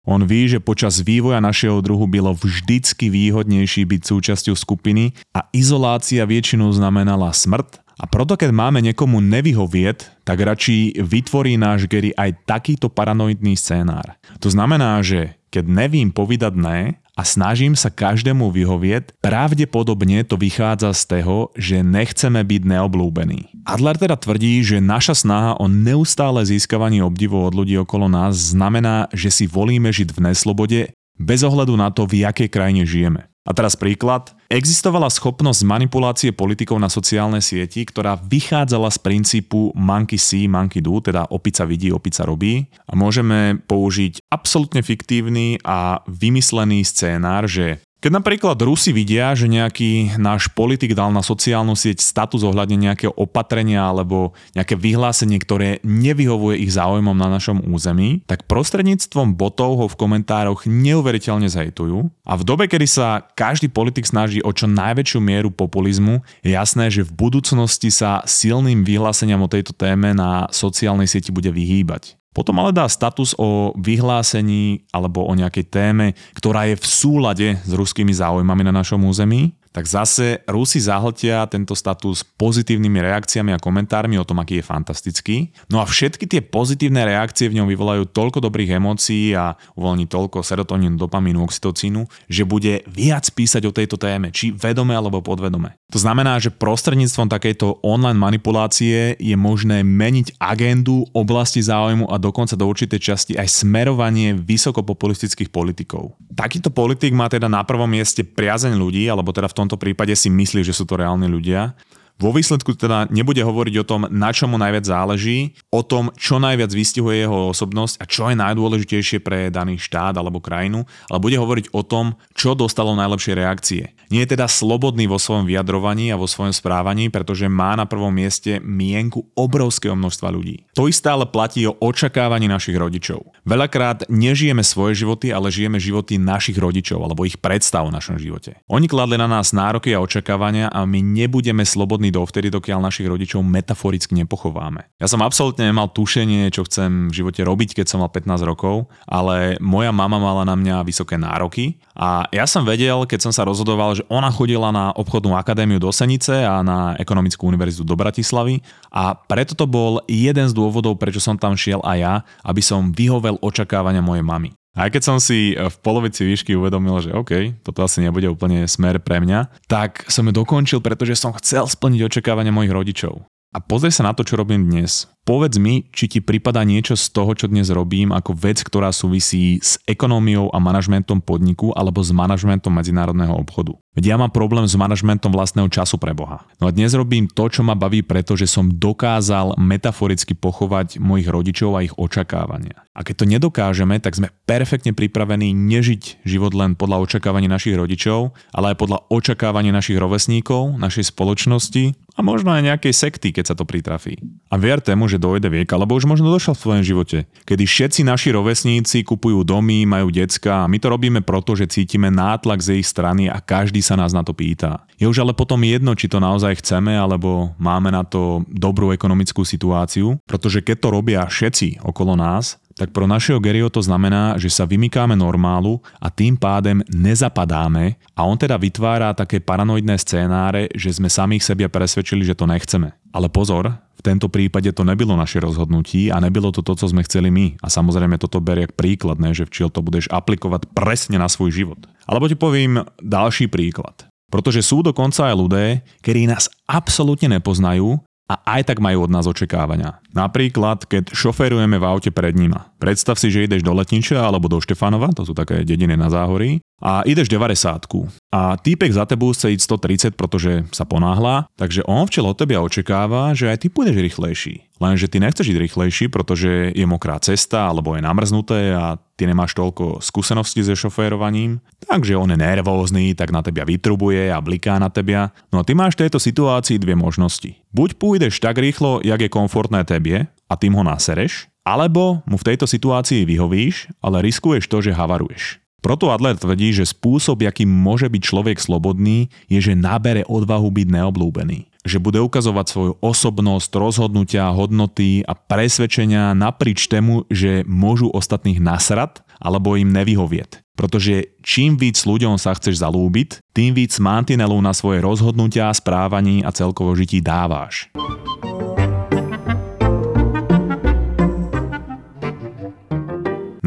on 0.08 0.24
ví, 0.24 0.48
že 0.48 0.62
počas 0.62 1.04
vývoja 1.04 1.36
našeho 1.42 1.84
druhu 1.84 2.08
bylo 2.08 2.32
vždycky 2.32 3.12
výhodnejší 3.12 3.84
byť 3.84 4.02
súčasťou 4.08 4.56
skupiny 4.56 5.12
a 5.36 5.44
izolácia 5.52 6.24
väčšinou 6.24 6.72
znamenala 6.72 7.28
smrť 7.28 7.87
a 7.98 8.06
proto 8.06 8.38
keď 8.38 8.54
máme 8.54 8.78
niekomu 8.78 9.18
nevyhovieť, 9.18 10.22
tak 10.22 10.38
radšej 10.38 11.02
vytvorí 11.02 11.58
náš 11.58 11.90
Gary 11.90 12.14
aj 12.14 12.46
takýto 12.46 12.86
paranoidný 12.86 13.58
scénár. 13.58 14.14
To 14.38 14.46
znamená, 14.46 15.02
že 15.02 15.34
keď 15.50 15.64
nevím 15.66 16.14
povedať 16.14 16.54
ne 16.54 17.02
a 17.18 17.22
snažím 17.26 17.74
sa 17.74 17.90
každému 17.90 18.54
vyhovieť, 18.54 19.18
pravdepodobne 19.18 20.22
to 20.22 20.38
vychádza 20.38 20.94
z 20.94 21.02
toho, 21.18 21.50
že 21.58 21.82
nechceme 21.82 22.38
byť 22.46 22.62
neoblúbení. 22.62 23.50
Adler 23.66 23.98
teda 23.98 24.14
tvrdí, 24.14 24.62
že 24.62 24.78
naša 24.78 25.18
snaha 25.18 25.52
o 25.58 25.66
neustále 25.66 26.46
získavanie 26.46 27.02
obdivu 27.02 27.42
od 27.42 27.58
ľudí 27.58 27.74
okolo 27.82 28.06
nás 28.06 28.54
znamená, 28.54 29.10
že 29.10 29.34
si 29.34 29.44
volíme 29.50 29.90
žiť 29.90 30.14
v 30.14 30.22
neslobode 30.30 30.80
bez 31.18 31.42
ohľadu 31.42 31.74
na 31.74 31.90
to, 31.90 32.06
v 32.06 32.22
jakej 32.22 32.46
krajine 32.46 32.86
žijeme. 32.86 33.26
A 33.42 33.50
teraz 33.50 33.74
príklad. 33.74 34.37
Existovala 34.48 35.12
schopnosť 35.12 35.60
manipulácie 35.60 36.32
politikov 36.32 36.80
na 36.80 36.88
sociálne 36.88 37.36
sieti, 37.44 37.84
ktorá 37.84 38.16
vychádzala 38.16 38.88
z 38.88 38.96
princípu 38.96 39.76
monkey 39.76 40.16
see, 40.16 40.48
monkey 40.48 40.80
do, 40.80 41.04
teda 41.04 41.28
opica 41.28 41.68
vidí, 41.68 41.92
opica 41.92 42.24
robí. 42.24 42.64
A 42.88 42.96
môžeme 42.96 43.60
použiť 43.68 44.24
absolútne 44.32 44.80
fiktívny 44.80 45.60
a 45.68 46.00
vymyslený 46.08 46.80
scénár, 46.80 47.44
že 47.44 47.84
keď 47.98 48.14
napríklad 48.14 48.54
Rusi 48.62 48.94
vidia, 48.94 49.34
že 49.34 49.50
nejaký 49.50 50.22
náš 50.22 50.46
politik 50.54 50.94
dal 50.94 51.10
na 51.10 51.18
sociálnu 51.18 51.74
sieť 51.74 51.98
status 51.98 52.46
ohľadne 52.46 52.78
nejakého 52.78 53.10
opatrenia 53.18 53.82
alebo 53.90 54.38
nejaké 54.54 54.78
vyhlásenie, 54.78 55.34
ktoré 55.42 55.82
nevyhovuje 55.82 56.62
ich 56.62 56.78
záujmom 56.78 57.18
na 57.18 57.26
našom 57.26 57.58
území, 57.66 58.22
tak 58.30 58.46
prostredníctvom 58.46 59.34
botov 59.34 59.82
ho 59.82 59.86
v 59.90 59.98
komentároch 59.98 60.62
neuveriteľne 60.70 61.50
zhejtujú. 61.50 62.06
A 62.22 62.38
v 62.38 62.46
dobe, 62.46 62.70
kedy 62.70 62.86
sa 62.86 63.26
každý 63.34 63.66
politik 63.66 64.06
snaží 64.06 64.37
o 64.42 64.50
čo 64.54 64.70
najväčšiu 64.70 65.18
mieru 65.22 65.50
populizmu, 65.52 66.22
je 66.42 66.54
jasné, 66.54 66.88
že 66.88 67.06
v 67.06 67.14
budúcnosti 67.14 67.90
sa 67.92 68.22
silným 68.24 68.82
vyhláseniam 68.82 69.42
o 69.42 69.50
tejto 69.50 69.74
téme 69.74 70.14
na 70.14 70.46
sociálnej 70.50 71.10
sieti 71.10 71.34
bude 71.34 71.50
vyhýbať. 71.50 72.18
Potom 72.36 72.54
ale 72.62 72.70
dá 72.70 72.86
status 72.86 73.34
o 73.34 73.74
vyhlásení 73.74 74.86
alebo 74.94 75.26
o 75.26 75.32
nejakej 75.34 75.64
téme, 75.74 76.14
ktorá 76.38 76.70
je 76.70 76.78
v 76.78 76.86
súlade 76.86 77.48
s 77.58 77.72
ruskými 77.74 78.14
záujmami 78.14 78.62
na 78.62 78.70
našom 78.70 79.02
území, 79.02 79.58
tak 79.78 79.86
zase 79.86 80.42
Rusi 80.50 80.82
zahltia 80.82 81.46
tento 81.46 81.78
status 81.78 82.26
pozitívnymi 82.34 82.98
reakciami 82.98 83.54
a 83.54 83.62
komentármi 83.62 84.18
o 84.18 84.26
tom, 84.26 84.42
aký 84.42 84.58
je 84.58 84.66
fantastický. 84.66 85.54
No 85.70 85.78
a 85.78 85.86
všetky 85.86 86.26
tie 86.26 86.42
pozitívne 86.42 87.06
reakcie 87.06 87.46
v 87.46 87.62
ňom 87.62 87.70
vyvolajú 87.70 88.10
toľko 88.10 88.42
dobrých 88.42 88.74
emócií 88.74 89.38
a 89.38 89.54
uvoľní 89.78 90.10
toľko 90.10 90.42
serotonínu, 90.42 90.98
dopamínu, 90.98 91.46
oxytocínu, 91.46 92.10
že 92.26 92.42
bude 92.42 92.82
viac 92.90 93.30
písať 93.30 93.70
o 93.70 93.76
tejto 93.76 93.94
téme, 94.02 94.34
či 94.34 94.50
vedome 94.50 94.98
alebo 94.98 95.22
podvedome. 95.22 95.78
To 95.94 96.02
znamená, 96.02 96.42
že 96.42 96.50
prostredníctvom 96.50 97.30
takejto 97.30 97.86
online 97.86 98.18
manipulácie 98.18 99.14
je 99.14 99.36
možné 99.38 99.86
meniť 99.86 100.42
agendu, 100.42 101.06
oblasti 101.14 101.62
záujmu 101.62 102.10
a 102.10 102.18
dokonca 102.18 102.58
do 102.58 102.66
určitej 102.66 102.98
časti 102.98 103.32
aj 103.38 103.62
smerovanie 103.62 104.34
vysokopopulistických 104.34 105.54
politikov. 105.54 106.18
Takýto 106.34 106.74
politik 106.74 107.14
má 107.14 107.30
teda 107.30 107.46
na 107.46 107.62
prvom 107.62 107.88
mieste 107.88 108.26
priazeň 108.26 108.74
ľudí, 108.74 109.06
alebo 109.06 109.30
teda 109.30 109.46
v 109.48 109.56
tomto 109.68 109.76
prípade 109.76 110.16
si 110.16 110.32
myslí, 110.32 110.64
že 110.64 110.72
sú 110.72 110.88
to 110.88 110.96
reálni 110.96 111.28
ľudia. 111.28 111.76
Vo 112.18 112.34
výsledku 112.34 112.74
teda 112.74 113.06
nebude 113.14 113.38
hovoriť 113.46 113.74
o 113.78 113.86
tom, 113.86 114.00
na 114.10 114.34
čo 114.34 114.50
mu 114.50 114.58
najviac 114.58 114.82
záleží, 114.82 115.54
o 115.70 115.86
tom, 115.86 116.10
čo 116.18 116.42
najviac 116.42 116.74
vystihuje 116.74 117.22
jeho 117.22 117.54
osobnosť 117.54 118.02
a 118.02 118.04
čo 118.10 118.26
je 118.26 118.34
najdôležitejšie 118.34 119.22
pre 119.22 119.54
daný 119.54 119.78
štát 119.78 120.18
alebo 120.18 120.42
krajinu, 120.42 120.82
ale 121.06 121.22
bude 121.22 121.38
hovoriť 121.38 121.70
o 121.70 121.86
tom, 121.86 122.18
čo 122.34 122.58
dostalo 122.58 122.98
najlepšie 122.98 123.38
reakcie. 123.38 123.94
Nie 124.10 124.26
je 124.26 124.34
teda 124.34 124.50
slobodný 124.50 125.06
vo 125.06 125.20
svojom 125.20 125.46
vyjadrovaní 125.46 126.10
a 126.10 126.18
vo 126.18 126.26
svojom 126.26 126.50
správaní, 126.50 127.06
pretože 127.12 127.46
má 127.46 127.78
na 127.78 127.86
prvom 127.86 128.10
mieste 128.10 128.58
mienku 128.66 129.30
obrovského 129.38 129.94
množstva 129.94 130.28
ľudí. 130.32 130.66
To 130.74 130.90
isté 130.90 131.12
ale 131.12 131.28
platí 131.28 131.70
o 131.70 131.76
očakávaní 131.78 132.50
našich 132.50 132.74
rodičov. 132.74 133.30
Veľakrát 133.46 134.08
nežijeme 134.10 134.64
svoje 134.66 135.04
životy, 135.04 135.30
ale 135.30 135.52
žijeme 135.52 135.78
životy 135.78 136.16
našich 136.16 136.56
rodičov 136.56 136.98
alebo 137.04 137.28
ich 137.28 137.38
predstav 137.38 137.86
o 137.86 137.94
našom 137.94 138.16
živote. 138.16 138.58
Oni 138.66 138.88
kladli 138.88 139.20
na 139.20 139.28
nás 139.28 139.52
nároky 139.52 139.92
a 139.92 140.02
očakávania 140.02 140.72
a 140.72 140.88
my 140.88 141.04
nebudeme 141.04 141.62
slobodní 141.68 142.07
do 142.12 142.28
dovtedy, 142.28 142.50
dokiaľ 142.50 142.82
našich 142.82 143.06
rodičov 143.06 143.46
metaforicky 143.46 144.12
nepochováme. 144.18 144.90
Ja 144.98 145.06
som 145.06 145.22
absolútne 145.22 145.70
nemal 145.70 145.88
tušenie, 145.94 146.50
čo 146.50 146.66
chcem 146.66 147.08
v 147.08 147.16
živote 147.22 147.46
robiť, 147.46 147.78
keď 147.78 147.86
som 147.86 148.02
mal 148.02 148.10
15 148.10 148.42
rokov, 148.42 148.90
ale 149.06 149.56
moja 149.62 149.94
mama 149.94 150.18
mala 150.18 150.42
na 150.42 150.58
mňa 150.58 150.82
vysoké 150.82 151.14
nároky 151.14 151.78
a 151.94 152.26
ja 152.34 152.44
som 152.50 152.66
vedel, 152.66 153.06
keď 153.06 153.30
som 153.30 153.32
sa 153.32 153.46
rozhodoval, 153.46 153.94
že 153.94 154.04
ona 154.10 154.28
chodila 154.34 154.74
na 154.74 154.90
obchodnú 154.92 155.38
akadémiu 155.38 155.78
do 155.78 155.94
Senice 155.94 156.42
a 156.42 156.60
na 156.66 156.98
ekonomickú 156.98 157.46
univerzitu 157.46 157.86
do 157.86 157.94
Bratislavy 157.94 158.60
a 158.90 159.14
preto 159.14 159.54
to 159.54 159.70
bol 159.70 160.02
jeden 160.10 160.50
z 160.50 160.52
dôvodov, 160.52 160.98
prečo 160.98 161.22
som 161.22 161.38
tam 161.38 161.54
šiel 161.54 161.78
aj 161.86 161.98
ja, 162.02 162.14
aby 162.42 162.60
som 162.60 162.90
vyhovel 162.90 163.38
očakávania 163.38 164.02
mojej 164.02 164.26
mamy. 164.26 164.57
Aj 164.76 164.92
keď 164.92 165.02
som 165.02 165.16
si 165.18 165.56
v 165.56 165.76
polovici 165.80 166.26
výšky 166.26 166.54
uvedomil, 166.54 167.00
že 167.02 167.10
OK, 167.14 167.62
toto 167.64 167.82
asi 167.82 168.04
nebude 168.04 168.28
úplne 168.28 168.68
smer 168.68 169.00
pre 169.02 169.18
mňa, 169.22 169.64
tak 169.66 170.06
som 170.10 170.28
ju 170.28 170.32
dokončil, 170.34 170.84
pretože 170.84 171.18
som 171.18 171.34
chcel 171.34 171.66
splniť 171.66 172.06
očakávania 172.06 172.54
mojich 172.54 172.74
rodičov. 172.74 173.26
A 173.48 173.64
pozri 173.64 173.88
sa 173.88 174.04
na 174.04 174.12
to, 174.12 174.28
čo 174.28 174.36
robím 174.36 174.68
dnes. 174.68 175.08
Povedz 175.24 175.56
mi, 175.56 175.88
či 175.88 176.04
ti 176.04 176.20
prípada 176.20 176.60
niečo 176.68 176.96
z 176.96 177.08
toho, 177.12 177.32
čo 177.32 177.48
dnes 177.48 177.72
robím, 177.72 178.12
ako 178.12 178.36
vec, 178.36 178.60
ktorá 178.60 178.92
súvisí 178.92 179.56
s 179.60 179.80
ekonómiou 179.88 180.52
a 180.52 180.60
manažmentom 180.60 181.24
podniku 181.24 181.72
alebo 181.72 182.04
s 182.04 182.12
manažmentom 182.12 182.72
medzinárodného 182.72 183.32
obchodu. 183.32 183.76
Veď 183.96 184.14
ja 184.14 184.16
mám 184.20 184.32
problém 184.32 184.68
s 184.68 184.76
manažmentom 184.76 185.32
vlastného 185.32 185.68
času 185.72 185.96
pre 185.96 186.12
Boha. 186.12 186.44
No 186.60 186.68
a 186.68 186.74
dnes 186.76 186.92
robím 186.92 187.24
to, 187.28 187.48
čo 187.48 187.64
ma 187.64 187.72
baví, 187.72 188.04
pretože 188.04 188.44
som 188.48 188.68
dokázal 188.68 189.56
metaforicky 189.56 190.36
pochovať 190.36 191.00
mojich 191.00 191.28
rodičov 191.28 191.76
a 191.76 191.84
ich 191.84 191.96
očakávania. 191.96 192.84
A 192.92 193.00
keď 193.04 193.14
to 193.24 193.24
nedokážeme, 193.28 193.96
tak 194.00 194.16
sme 194.16 194.32
perfektne 194.44 194.92
pripravení 194.92 195.56
nežiť 195.56 196.24
život 196.24 196.52
len 196.52 196.76
podľa 196.76 197.04
očakávaní 197.04 197.48
našich 197.48 197.76
rodičov, 197.76 198.32
ale 198.52 198.72
aj 198.72 198.80
podľa 198.80 198.98
očakávaní 199.08 199.72
našich 199.72 199.96
rovesníkov, 199.96 200.76
našej 200.80 201.12
spoločnosti 201.12 202.07
a 202.18 202.20
možno 202.20 202.50
aj 202.50 202.66
nejakej 202.66 202.90
sekty, 202.90 203.30
keď 203.30 203.54
sa 203.54 203.54
to 203.54 203.62
pritrafí. 203.62 204.18
A 204.50 204.58
vier 204.58 204.82
tému, 204.82 205.06
že 205.06 205.22
dojde 205.22 205.46
viek, 205.46 205.70
alebo 205.70 205.94
už 205.94 206.10
možno 206.10 206.34
došel 206.34 206.58
v 206.58 206.62
svojom 206.66 206.84
živote, 206.84 207.18
kedy 207.46 207.62
všetci 207.62 208.02
naši 208.02 208.34
rovesníci 208.34 209.06
kupujú 209.06 209.46
domy, 209.46 209.86
majú 209.86 210.10
decka 210.10 210.66
a 210.66 210.70
my 210.70 210.82
to 210.82 210.90
robíme 210.90 211.22
proto, 211.22 211.54
že 211.54 211.70
cítime 211.70 212.10
nátlak 212.10 212.58
z 212.58 212.82
ich 212.82 212.90
strany 212.90 213.30
a 213.30 213.38
každý 213.38 213.78
sa 213.78 213.94
nás 213.94 214.10
na 214.10 214.26
to 214.26 214.34
pýta. 214.34 214.82
Je 214.98 215.06
už 215.06 215.22
ale 215.22 215.30
potom 215.30 215.62
jedno, 215.62 215.94
či 215.94 216.10
to 216.10 216.18
naozaj 216.18 216.58
chceme, 216.58 216.98
alebo 216.98 217.54
máme 217.62 217.94
na 217.94 218.02
to 218.02 218.42
dobrú 218.50 218.90
ekonomickú 218.90 219.46
situáciu, 219.46 220.18
pretože 220.26 220.58
keď 220.58 220.76
to 220.82 220.88
robia 220.90 221.22
všetci 221.22 221.86
okolo 221.86 222.18
nás, 222.18 222.58
tak 222.78 222.94
pro 222.94 223.10
našeho 223.10 223.42
Garyho 223.42 223.66
to 223.66 223.82
znamená, 223.82 224.38
že 224.38 224.46
sa 224.54 224.62
vymykáme 224.62 225.18
normálu 225.18 225.82
a 225.98 226.06
tým 226.14 226.38
pádem 226.38 226.78
nezapadáme 226.86 227.98
a 228.14 228.22
on 228.22 228.38
teda 228.38 228.54
vytvára 228.54 229.10
také 229.18 229.42
paranoidné 229.42 229.98
scénáre, 229.98 230.70
že 230.78 230.94
sme 230.94 231.10
samých 231.10 231.42
sebia 231.42 231.66
presvedčili, 231.66 232.22
že 232.22 232.38
to 232.38 232.46
nechceme. 232.46 232.94
Ale 233.10 233.26
pozor, 233.26 233.74
v 233.98 234.02
tento 234.06 234.30
prípade 234.30 234.70
to 234.70 234.86
nebylo 234.86 235.18
naše 235.18 235.42
rozhodnutie 235.42 236.14
a 236.14 236.22
nebylo 236.22 236.54
to 236.54 236.62
to, 236.62 236.78
co 236.78 236.86
sme 236.86 237.02
chceli 237.02 237.34
my. 237.34 237.58
A 237.58 237.66
samozrejme 237.66 238.14
toto 238.22 238.38
berie 238.38 238.70
príklad, 238.70 239.18
ne, 239.18 239.34
že 239.34 239.42
v 239.42 239.50
čiel 239.50 239.68
to 239.74 239.82
budeš 239.82 240.06
aplikovať 240.14 240.70
presne 240.70 241.18
na 241.18 241.26
svoj 241.26 241.50
život. 241.50 241.82
Alebo 242.06 242.30
ti 242.30 242.38
poviem 242.38 242.86
ďalší 243.02 243.50
príklad. 243.50 244.06
Pretože 244.28 244.60
sú 244.60 244.84
dokonca 244.84 245.32
aj 245.32 245.34
ľudé, 245.34 245.64
ktorí 246.04 246.28
nás 246.28 246.52
absolútne 246.68 247.40
nepoznajú 247.40 247.98
a 248.28 248.60
aj 248.60 248.68
tak 248.68 248.78
majú 248.84 249.08
od 249.08 249.10
nás 249.10 249.24
očakávania. 249.24 250.04
Napríklad, 250.12 250.84
keď 250.84 251.16
šoferujeme 251.16 251.80
v 251.80 251.88
aute 251.88 252.12
pred 252.12 252.36
nima. 252.36 252.68
Predstav 252.76 253.16
si, 253.16 253.32
že 253.32 253.48
ideš 253.48 253.64
do 253.64 253.72
Letniča 253.72 254.20
alebo 254.20 254.52
do 254.52 254.60
Štefanova, 254.60 255.16
to 255.16 255.24
sú 255.24 255.32
také 255.32 255.64
dediny 255.64 255.96
na 255.96 256.12
záhorí, 256.12 256.60
a 256.78 257.02
ideš 257.02 257.26
90 257.30 257.90
a 258.28 258.60
týpek 258.60 258.92
za 258.92 259.08
tebou 259.08 259.32
chce 259.32 259.56
ísť 259.56 259.64
130, 260.12 260.20
pretože 260.20 260.52
sa 260.70 260.84
ponáhla, 260.84 261.48
takže 261.56 261.82
on 261.88 262.04
včel 262.06 262.28
od 262.28 262.36
teba 262.36 262.60
očakáva, 262.60 263.32
že 263.32 263.48
aj 263.48 263.64
ty 263.64 263.66
pôjdeš 263.72 263.98
rýchlejší. 263.98 264.54
Lenže 264.78 265.10
ty 265.10 265.18
nechceš 265.18 265.50
ísť 265.50 265.62
rýchlejší, 265.64 266.04
pretože 266.12 266.70
je 266.70 266.86
mokrá 266.86 267.18
cesta 267.18 267.66
alebo 267.66 267.98
je 267.98 268.04
namrznuté 268.04 268.76
a 268.76 269.00
ty 269.18 269.26
nemáš 269.26 269.58
toľko 269.58 269.98
skúseností 269.98 270.62
so 270.62 270.78
šoférovaním, 270.78 271.58
takže 271.82 272.14
on 272.14 272.30
je 272.30 272.38
nervózny, 272.38 273.16
tak 273.18 273.34
na 273.34 273.42
teba 273.42 273.66
vytrubuje 273.66 274.30
a 274.30 274.38
bliká 274.38 274.78
na 274.78 274.86
teba. 274.86 275.34
No 275.50 275.64
a 275.64 275.66
ty 275.66 275.74
máš 275.74 275.98
v 275.98 276.06
tejto 276.06 276.22
situácii 276.22 276.78
dve 276.78 276.94
možnosti. 276.94 277.58
Buď 277.74 277.98
pôjdeš 277.98 278.38
tak 278.38 278.60
rýchlo, 278.60 279.02
jak 279.02 279.18
je 279.18 279.32
komfortné 279.32 279.82
tebie 279.82 280.30
a 280.46 280.54
tým 280.54 280.78
ho 280.78 280.86
nasereš, 280.86 281.50
alebo 281.66 282.22
mu 282.24 282.38
v 282.38 282.46
tejto 282.54 282.64
situácii 282.70 283.26
vyhovíš, 283.26 283.90
ale 283.98 284.22
riskuješ 284.24 284.70
to, 284.70 284.78
že 284.84 284.94
havaruješ. 284.94 285.60
Proto 285.78 286.10
Adler 286.10 286.34
tvrdí, 286.34 286.74
že 286.74 286.90
spôsob, 286.90 287.46
akým 287.46 287.70
môže 287.70 288.10
byť 288.10 288.22
človek 288.22 288.58
slobodný, 288.58 289.30
je, 289.46 289.62
že 289.62 289.78
nabere 289.78 290.26
odvahu 290.26 290.74
byť 290.74 290.88
neoblúbený. 290.90 291.70
Že 291.86 291.98
bude 292.02 292.18
ukazovať 292.18 292.66
svoju 292.66 292.92
osobnosť, 292.98 293.70
rozhodnutia, 293.78 294.50
hodnoty 294.50 295.22
a 295.22 295.38
presvedčenia 295.38 296.34
naprič 296.34 296.90
tému, 296.90 297.30
že 297.30 297.62
môžu 297.62 298.10
ostatných 298.10 298.58
nasrať 298.58 299.22
alebo 299.38 299.78
im 299.78 299.94
nevyhovieť. 299.94 300.66
Pretože 300.74 301.38
čím 301.46 301.78
víc 301.78 302.02
ľuďom 302.02 302.38
sa 302.42 302.54
chceš 302.58 302.82
zalúbiť, 302.82 303.42
tým 303.54 303.74
víc 303.74 303.98
mantinelov 304.02 304.58
na 304.58 304.74
svoje 304.74 304.98
rozhodnutia, 304.98 305.70
správaní 305.70 306.42
a 306.42 306.50
celkovo 306.50 306.90
žití 306.98 307.22
dáváš. 307.22 307.90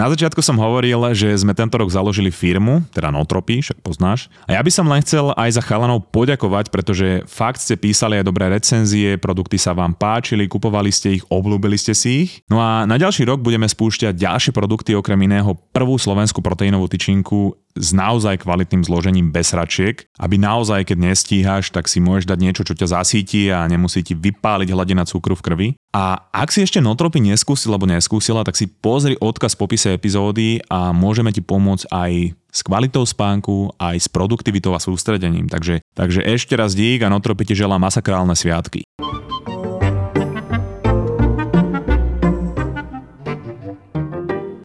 Na 0.01 0.09
začiatku 0.09 0.41
som 0.41 0.57
hovoril, 0.57 0.97
že 1.13 1.29
sme 1.37 1.53
tento 1.53 1.77
rok 1.77 1.93
založili 1.93 2.33
firmu, 2.33 2.81
teda 2.89 3.13
Notropy, 3.13 3.61
však 3.61 3.85
poznáš. 3.85 4.33
A 4.49 4.57
ja 4.57 4.61
by 4.65 4.71
som 4.73 4.89
len 4.89 5.05
chcel 5.05 5.29
aj 5.37 5.53
za 5.53 5.61
chalanov 5.61 6.09
poďakovať, 6.09 6.73
pretože 6.73 7.21
fakt 7.29 7.61
ste 7.61 7.77
písali 7.77 8.17
aj 8.17 8.25
dobré 8.25 8.49
recenzie, 8.49 9.21
produkty 9.21 9.61
sa 9.61 9.77
vám 9.77 9.93
páčili, 9.93 10.49
kupovali 10.49 10.89
ste 10.89 11.21
ich, 11.21 11.23
obľúbili 11.29 11.77
ste 11.77 11.93
si 11.93 12.25
ich. 12.25 12.41
No 12.49 12.57
a 12.57 12.89
na 12.89 12.97
ďalší 12.97 13.29
rok 13.29 13.45
budeme 13.45 13.69
spúšťať 13.69 14.17
ďalšie 14.17 14.57
produkty, 14.57 14.97
okrem 14.97 15.21
iného 15.21 15.53
prvú 15.69 16.01
slovenskú 16.01 16.41
proteínovú 16.41 16.89
tyčinku 16.89 17.60
s 17.75 17.89
naozaj 17.95 18.43
kvalitným 18.43 18.83
zložením 18.83 19.31
bez 19.31 19.55
hračiek, 19.55 20.05
aby 20.19 20.35
naozaj, 20.37 20.87
keď 20.87 20.97
nestíhaš, 21.11 21.71
tak 21.71 21.87
si 21.87 22.03
môžeš 22.03 22.27
dať 22.27 22.39
niečo, 22.39 22.63
čo 22.67 22.75
ťa 22.75 23.01
zasíti 23.01 23.49
a 23.51 23.67
nemusí 23.67 24.03
ti 24.03 24.17
vypáliť 24.17 24.69
hladina 24.73 25.07
cukru 25.07 25.35
v 25.37 25.45
krvi. 25.45 25.67
A 25.91 26.23
ak 26.31 26.55
si 26.55 26.63
ešte 26.63 26.79
notropy 26.79 27.19
neskúsil 27.19 27.75
alebo 27.75 27.87
neskúsila, 27.87 28.47
tak 28.47 28.55
si 28.55 28.67
pozri 28.67 29.19
odkaz 29.19 29.59
v 29.59 29.61
popise 29.67 29.89
epizódy 29.91 30.63
a 30.71 30.95
môžeme 30.95 31.35
ti 31.35 31.43
pomôcť 31.43 31.91
aj 31.91 32.11
s 32.51 32.59
kvalitou 32.63 33.03
spánku, 33.07 33.75
aj 33.79 33.95
s 33.99 34.07
produktivitou 34.11 34.75
a 34.75 34.83
sústredením. 34.83 35.47
Takže, 35.47 35.83
takže 35.95 36.23
ešte 36.23 36.55
raz 36.55 36.75
dík 36.75 37.03
a 37.03 37.11
notropy 37.11 37.51
ti 37.51 37.55
želá 37.55 37.79
masakrálne 37.79 38.35
sviatky. 38.35 38.83